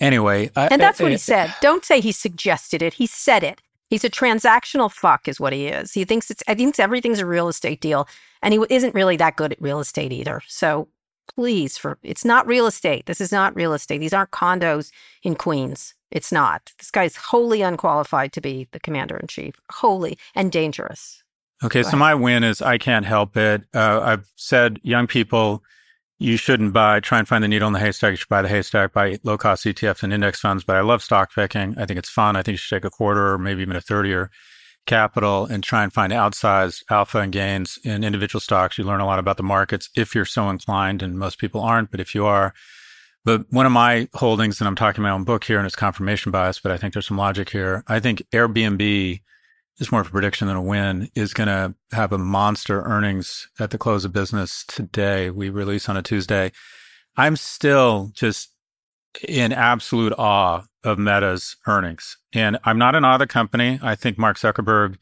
[0.00, 0.50] anyway.
[0.56, 1.54] And that's I, what I, he said.
[1.60, 2.94] Don't say he suggested it.
[2.94, 3.60] He said it.
[3.90, 5.92] He's a transactional fuck, is what he is.
[5.92, 6.42] He thinks it's.
[6.48, 8.08] I think everything's a real estate deal,
[8.42, 10.40] and he isn't really that good at real estate either.
[10.48, 10.88] So
[11.34, 13.06] please, for it's not real estate.
[13.06, 13.98] This is not real estate.
[13.98, 14.90] These aren't condos
[15.22, 15.94] in Queens.
[16.10, 16.72] It's not.
[16.78, 19.54] This guy's wholly unqualified to be the commander in chief.
[19.70, 21.22] Wholly and dangerous.
[21.62, 23.62] Okay, so my win is I can't help it.
[23.74, 25.62] Uh, I've said young people
[26.18, 28.12] you shouldn't buy, try and find the needle in the haystack.
[28.12, 30.64] You should buy the haystack, buy low cost ETFs and index funds.
[30.64, 31.76] But I love stock picking.
[31.78, 32.36] I think it's fun.
[32.36, 34.30] I think you should take a quarter or maybe even a third of
[34.86, 38.78] capital and try and find outsized alpha and gains in individual stocks.
[38.78, 41.90] You learn a lot about the markets if you're so inclined, and most people aren't.
[41.90, 42.54] But if you are,
[43.24, 46.32] but one of my holdings, and I'm talking my own book here, and it's confirmation
[46.32, 47.82] bias, but I think there's some logic here.
[47.88, 49.20] I think Airbnb
[49.78, 53.48] is more of a prediction than a win, is going to have a monster earnings
[53.58, 55.30] at the close of business today.
[55.30, 56.52] We release on a Tuesday.
[57.16, 58.50] I'm still just
[59.26, 62.16] in absolute awe of Meta's earnings.
[62.32, 63.78] And I'm not an awe of the company.
[63.82, 64.96] I think Mark Zuckerberg,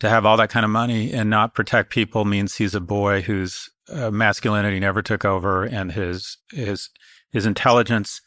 [0.00, 3.20] to have all that kind of money and not protect people means he's a boy
[3.20, 6.88] whose uh, masculinity never took over and his, his,
[7.30, 8.20] his intelligence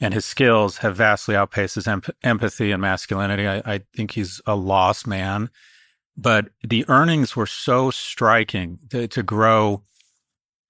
[0.00, 3.46] and his skills have vastly outpaced his emp- empathy and masculinity.
[3.46, 5.50] I, I think he's a lost man,
[6.16, 9.82] but the earnings were so striking to, to grow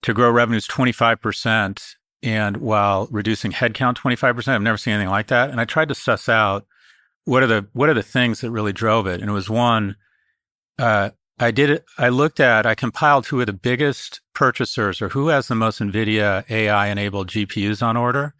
[0.03, 4.49] to grow revenues 25% and while reducing headcount 25%.
[4.49, 5.49] I've never seen anything like that.
[5.49, 6.67] And I tried to suss out
[7.25, 9.21] what are the what are the things that really drove it.
[9.21, 9.97] And it was one,
[10.79, 11.85] uh, I did it.
[11.99, 15.81] I looked at, I compiled who are the biggest purchasers or who has the most
[15.81, 18.35] NVIDIA AI enabled GPUs on order.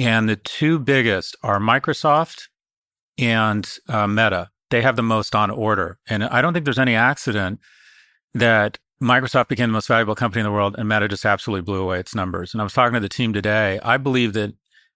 [0.00, 2.48] And the two biggest are Microsoft
[3.18, 4.48] and uh, Meta.
[4.70, 5.98] They have the most on order.
[6.08, 7.60] And I don't think there's any accident
[8.32, 11.82] that Microsoft became the most valuable company in the world and Meta just absolutely blew
[11.82, 12.54] away its numbers.
[12.54, 13.78] And I was talking to the team today.
[13.82, 14.54] I believe that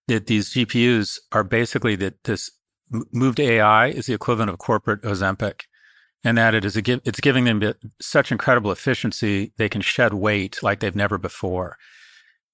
[0.08, 2.50] that these GPUs are basically that this
[3.12, 5.62] move to AI is the equivalent of corporate Ozempic,
[6.22, 10.62] and that it is a, it's giving them such incredible efficiency they can shed weight
[10.62, 11.76] like they've never before.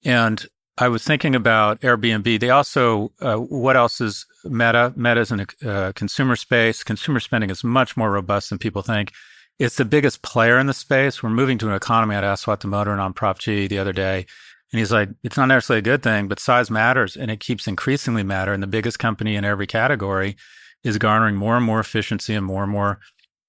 [0.04, 0.46] And
[0.78, 2.40] I was thinking about Airbnb.
[2.40, 4.94] They also, uh, what else is Meta?
[4.96, 6.82] Meta is in a uh, consumer space.
[6.82, 9.12] Consumer spending is much more robust than people think.
[9.58, 11.22] It's the biggest player in the space.
[11.22, 12.14] We're moving to an economy.
[12.14, 14.24] I asked Aswath Damodaran on Prop G the other day,
[14.72, 17.66] and he's like, it's not necessarily a good thing, but size matters, and it keeps
[17.66, 18.54] increasingly matter.
[18.54, 20.36] And the biggest company in every category
[20.82, 23.00] is garnering more and more efficiency and more and more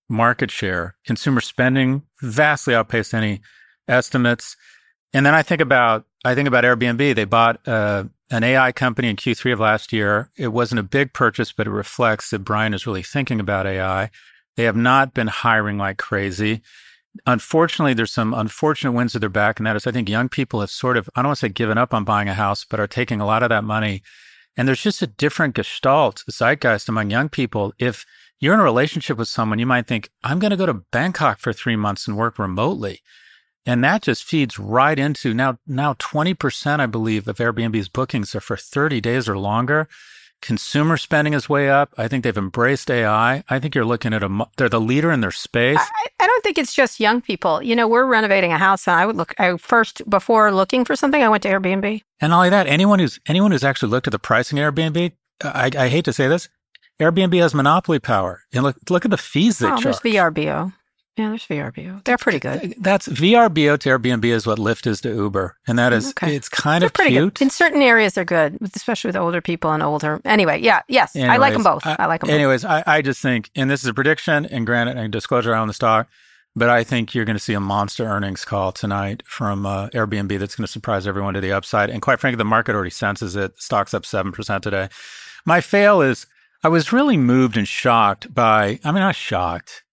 [0.10, 0.95] market share.
[1.06, 3.39] Consumer spending vastly outpaced any
[3.88, 4.57] estimates.
[5.14, 7.15] And then I think about I think about Airbnb.
[7.15, 10.30] They bought uh, an AI company in Q3 of last year.
[10.38, 14.11] It wasn't a big purchase, but it reflects that Brian is really thinking about AI.
[14.56, 16.61] They have not been hiring like crazy.
[17.26, 20.61] Unfortunately, there's some unfortunate winds at their back, and that is I think young people
[20.61, 22.80] have sort of, I don't want to say given up on buying a house, but
[22.80, 24.02] are taking a lot of that money.
[24.56, 27.73] And there's just a different gestalt, zeitgeist among young people.
[27.80, 28.06] If
[28.39, 31.39] you're in a relationship with someone, you might think, I'm going to go to Bangkok
[31.39, 33.02] for three months and work remotely.
[33.66, 38.42] And that just feeds right into now, now 20%, I believe, of Airbnb's bookings are
[38.42, 39.88] for 30 days or longer.
[40.42, 41.94] Consumer spending is way up.
[41.98, 43.44] I think they've embraced AI.
[43.48, 45.78] I think you're looking at a, they're the leader in their space.
[45.80, 47.62] I, I don't think it's just young people.
[47.62, 50.96] You know, we're renovating a house and I would look, I first, before looking for
[50.96, 52.02] something, I went to Airbnb.
[52.20, 55.12] And not only that, anyone who's, anyone who's actually looked at the pricing of Airbnb,
[55.44, 56.50] I, I hate to say this,
[57.00, 58.42] Airbnb has monopoly power.
[58.52, 59.84] And look, look at the fees they oh, charge.
[59.84, 60.74] There's VRBO.
[61.22, 62.03] Yeah, there's VRBO.
[62.03, 62.73] They're pretty good.
[62.80, 66.35] That's VRBO to Airbnb is what Lyft is to Uber, and that is okay.
[66.35, 67.35] it's kind they're of pretty cute.
[67.35, 67.43] Good.
[67.43, 70.19] In certain areas, they're good, especially with older people and older.
[70.26, 71.85] Anyway, yeah, yes, anyways, I like them both.
[71.85, 72.31] I, I like them.
[72.31, 72.72] Anyways, both.
[72.72, 75.76] I, I just think, and this is a prediction, and granted, and disclosure on the
[75.76, 76.07] stock,
[76.56, 80.39] but I think you're going to see a monster earnings call tonight from uh, Airbnb
[80.39, 81.91] that's going to surprise everyone to the upside.
[81.91, 83.57] And quite frankly, the market already senses it.
[83.57, 84.89] The stock's up seven percent today.
[85.45, 86.26] My fail is
[86.64, 88.80] I was really moved and shocked by.
[88.84, 89.84] I mean, not shocked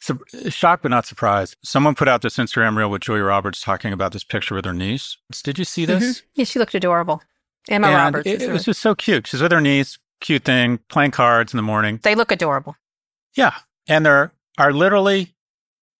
[0.00, 0.18] so,
[0.48, 1.56] shocked but not surprised.
[1.62, 4.72] Someone put out this Instagram reel with Julia Roberts talking about this picture with her
[4.72, 5.16] niece.
[5.42, 6.18] Did you see this?
[6.18, 6.26] Mm-hmm.
[6.34, 7.22] Yeah, she looked adorable.
[7.68, 8.28] Emma and Roberts.
[8.28, 9.26] It, it was just so cute.
[9.26, 12.00] She's with her niece, cute thing, playing cards in the morning.
[12.02, 12.76] They look adorable.
[13.34, 13.54] Yeah.
[13.88, 15.34] And there are literally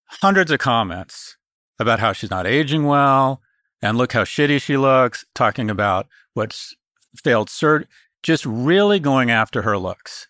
[0.05, 1.37] hundreds of comments
[1.79, 3.41] about how she's not aging well
[3.81, 6.75] and look how shitty she looks, talking about what's
[7.15, 7.85] failed cert,
[8.23, 10.27] just really going after her looks.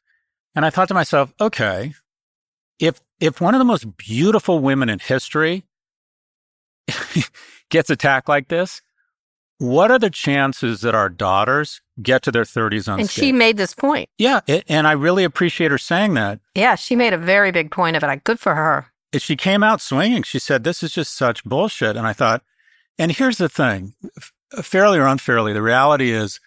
[0.55, 1.93] And I thought to myself, okay,
[2.79, 5.65] if if one of the most beautiful women in history
[7.69, 8.81] gets attacked like this,
[9.59, 13.73] what are the chances that our daughters get to their 30s And she made this
[13.73, 14.09] point.
[14.17, 16.39] Yeah, it, and I really appreciate her saying that.
[16.53, 18.23] Yeah, she made a very big point of it.
[18.23, 18.87] Good for her.
[19.17, 20.23] She came out swinging.
[20.23, 22.43] She said, "This is just such bullshit." And I thought,
[22.99, 23.93] and here's the thing,
[24.61, 26.39] fairly or unfairly, the reality is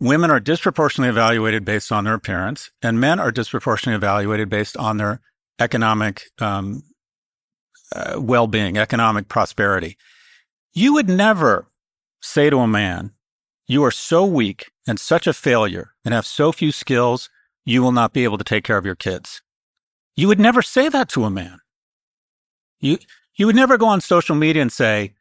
[0.00, 4.96] women are disproportionately evaluated based on their appearance, and men are disproportionately evaluated based on
[4.96, 5.20] their
[5.58, 6.82] economic um,
[7.94, 9.96] uh, well-being, economic prosperity.
[10.72, 11.66] You would never
[12.20, 13.12] say to a man,
[13.66, 17.28] "You are so weak and such a failure, and have so few skills,
[17.64, 19.42] you will not be able to take care of your kids."
[20.16, 21.60] You would never say that to a man.
[22.80, 22.98] You
[23.36, 25.14] you would never go on social media and say,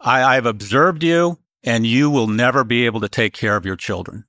[0.00, 3.76] I, I've observed you and you will never be able to take care of your
[3.76, 4.24] children.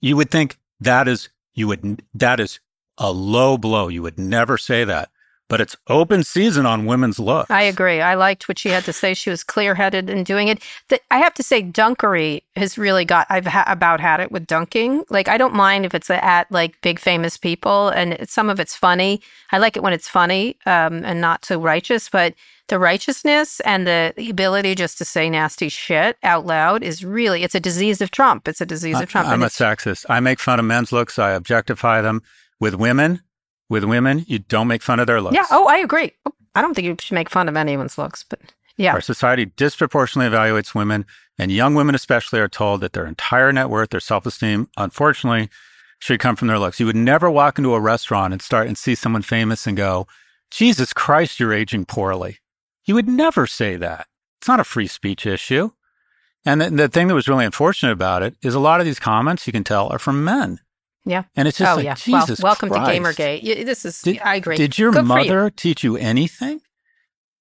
[0.00, 2.60] You would think that is you would that is
[2.98, 3.88] a low blow.
[3.88, 5.10] You would never say that.
[5.48, 7.50] But it's open season on women's looks.
[7.50, 8.00] I agree.
[8.00, 9.14] I liked what she had to say.
[9.14, 10.62] She was clear headed in doing it.
[10.90, 14.46] The, I have to say, dunkery has really got, I've ha- about had it with
[14.46, 15.02] dunking.
[15.10, 18.76] Like, I don't mind if it's at like big famous people and some of it's
[18.76, 19.22] funny.
[19.50, 22.34] I like it when it's funny um, and not so righteous, but
[22.68, 27.42] the righteousness and the, the ability just to say nasty shit out loud is really,
[27.42, 28.46] it's a disease of Trump.
[28.46, 29.26] It's a disease of Trump.
[29.26, 30.06] I, I'm a sexist.
[30.08, 31.18] I make fun of men's looks.
[31.18, 32.22] I objectify them.
[32.60, 33.22] With women,
[33.68, 35.34] with women, you don't make fun of their looks.
[35.34, 35.46] Yeah.
[35.50, 36.12] Oh, I agree.
[36.26, 38.40] Oh, I don't think you should make fun of anyone's looks, but
[38.76, 38.94] yeah.
[38.94, 41.04] Our society disproportionately evaluates women,
[41.38, 45.50] and young women especially are told that their entire net worth, their self esteem, unfortunately,
[45.98, 46.80] should come from their looks.
[46.80, 50.06] You would never walk into a restaurant and start and see someone famous and go,
[50.50, 52.38] Jesus Christ, you're aging poorly.
[52.84, 54.06] You would never say that.
[54.40, 55.70] It's not a free speech issue.
[56.46, 58.98] And the, the thing that was really unfortunate about it is a lot of these
[58.98, 60.60] comments you can tell are from men.
[61.04, 61.24] Yeah.
[61.36, 61.94] And it's just oh, like, yeah.
[61.94, 62.90] Jesus well, welcome Christ.
[62.90, 63.64] to Gamergate.
[63.64, 64.56] This is, Did, I agree.
[64.56, 65.28] Did your Good for you.
[65.30, 66.60] mother teach you anything?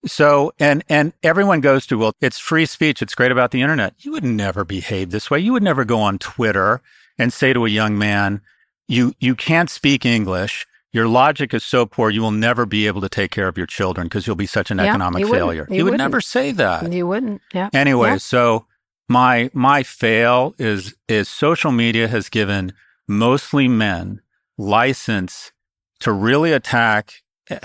[0.05, 3.01] So, and, and everyone goes to, well, it's free speech.
[3.01, 3.93] It's great about the internet.
[3.99, 5.39] You would never behave this way.
[5.39, 6.81] You would never go on Twitter
[7.17, 8.41] and say to a young man,
[8.87, 10.65] you, you can't speak English.
[10.91, 13.67] Your logic is so poor, you will never be able to take care of your
[13.67, 15.67] children because you'll be such an Yeah, economic you failure.
[15.69, 16.91] You You, would never say that.
[16.91, 17.41] You wouldn't.
[17.53, 17.69] Yeah.
[17.73, 18.17] Anyway, Yeah.
[18.17, 18.65] so
[19.07, 22.73] my my fail is is social media has given
[23.09, 24.21] mostly men
[24.57, 25.51] license
[25.99, 27.15] to really attack
[27.49, 27.59] eh,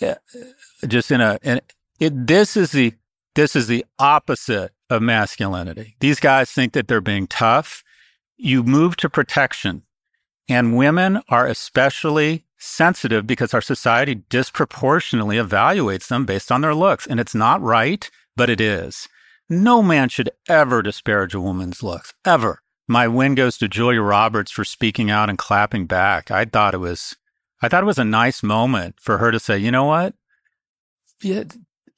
[0.00, 0.14] eh,
[0.86, 1.60] just in a in
[2.00, 2.94] it this is the
[3.34, 5.96] this is the opposite of masculinity.
[6.00, 7.82] These guys think that they're being tough.
[8.36, 9.82] You move to protection.
[10.48, 17.06] And women are especially sensitive because our society disproportionately evaluates them based on their looks.
[17.06, 19.08] And it's not right, but it is.
[19.48, 22.60] No man should ever disparage a woman's looks, ever.
[22.92, 26.30] My win goes to Julia Roberts for speaking out and clapping back.
[26.30, 27.16] I thought it was,
[27.62, 30.14] I thought it was a nice moment for her to say, you know what?
[31.22, 31.44] Yeah,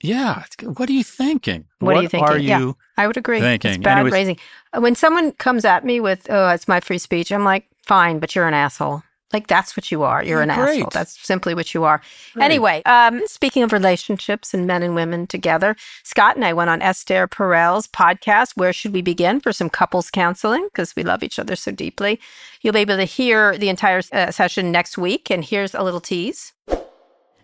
[0.01, 0.45] yeah.
[0.63, 1.65] What are you thinking?
[1.81, 2.29] What, are you thinking?
[2.29, 3.41] Are you yeah, I would agree.
[3.41, 3.73] thinking?
[3.73, 4.39] It's bad Anyways- raising.
[4.79, 8.37] When someone comes at me with, "Oh, it's my free speech," I'm like, "Fine, but
[8.37, 9.03] you're an asshole."
[9.35, 10.23] Like that's what you are.
[10.25, 10.89] You're an Yeah, asshole.
[10.93, 12.01] That's simply what you are.
[12.33, 12.45] Great.
[12.45, 15.75] Anyway, um, speaking of relationships and men and women together,
[16.05, 18.53] Scott and I went on Esther Perel's podcast.
[18.57, 20.65] Where should we begin for some couples counseling?
[20.73, 22.21] Because we love each other so deeply.
[22.63, 25.31] You'll be able to hear the entire uh, session next week.
[25.31, 26.53] And here's a little tease.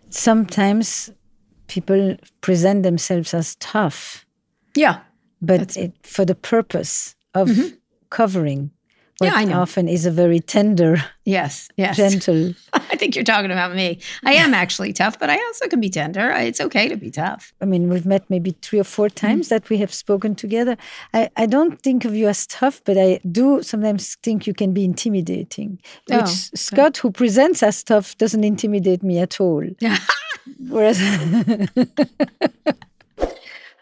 [0.09, 1.11] sometimes
[1.67, 4.25] people present themselves as tough,
[4.75, 4.99] Yeah.
[5.41, 7.49] but it, for the purpose of
[8.09, 8.71] covering
[9.21, 9.61] what Yeah, I know.
[9.61, 11.95] often is a very tender, Yes, yes.
[11.95, 12.55] gentle.
[12.73, 13.99] I think you're talking about me.
[14.25, 16.31] I am actually tough, but I also can be tender.
[16.31, 17.53] It's okay to be tough.
[17.61, 19.27] I mean, we've met maybe three or four mm-hmm.
[19.27, 20.75] times that we have spoken together.
[21.13, 24.73] I, I don't think of you as tough, but I do sometimes think you can
[24.73, 25.79] be intimidating.
[26.09, 29.63] Oh, which Oh, Scott, who presents as tough, doesn't intimidate me at all.
[30.67, 30.99] Whereas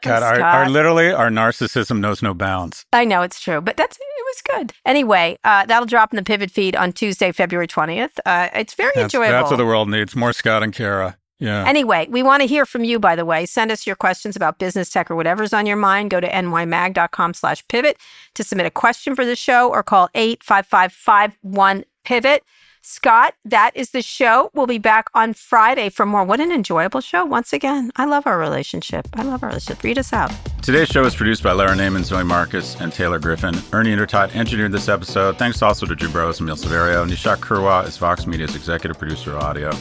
[0.02, 2.86] God, our, our literally our narcissism knows no bounds.
[2.94, 4.74] I know it's true, but that's it was good.
[4.86, 8.20] Anyway, uh, that'll drop in the pivot feed on Tuesday, February 20th.
[8.26, 9.32] Uh, it's very That's, enjoyable.
[9.32, 10.16] that's what the world needs.
[10.16, 11.18] More Scott and Kara.
[11.40, 11.64] Yeah.
[11.66, 13.46] Anyway, we want to hear from you, by the way.
[13.46, 16.12] Send us your questions about business tech or whatever's on your mind.
[16.12, 17.98] Go to nymag.com slash pivot
[18.36, 22.44] to submit a question for the show or call 85551 pivot.
[22.82, 24.50] Scott, that is the show.
[24.54, 26.24] We'll be back on Friday for more.
[26.24, 27.26] What an enjoyable show.
[27.26, 29.08] Once again, I love our relationship.
[29.14, 29.84] I love our relationship.
[29.84, 30.32] Read us out.
[30.62, 33.56] Today's show was produced by Lara Naaman, Zoe Marcus, and Taylor Griffin.
[33.74, 35.38] Ernie Indradat engineered this episode.
[35.38, 37.08] Thanks also to Drew Burrows and Emil Severio.
[37.10, 39.72] Nishat Kurwa is Vox Media's executive producer of audio.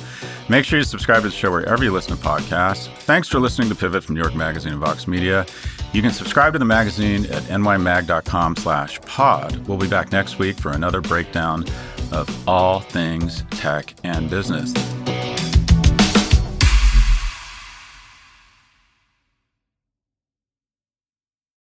[0.49, 2.89] Make sure you subscribe to the show wherever you listen to podcasts.
[3.03, 5.45] Thanks for listening to Pivot from New York Magazine and Vox Media.
[5.93, 9.67] You can subscribe to the magazine at nymag.com slash pod.
[9.67, 11.65] We'll be back next week for another breakdown
[12.13, 14.73] of all things tech and business.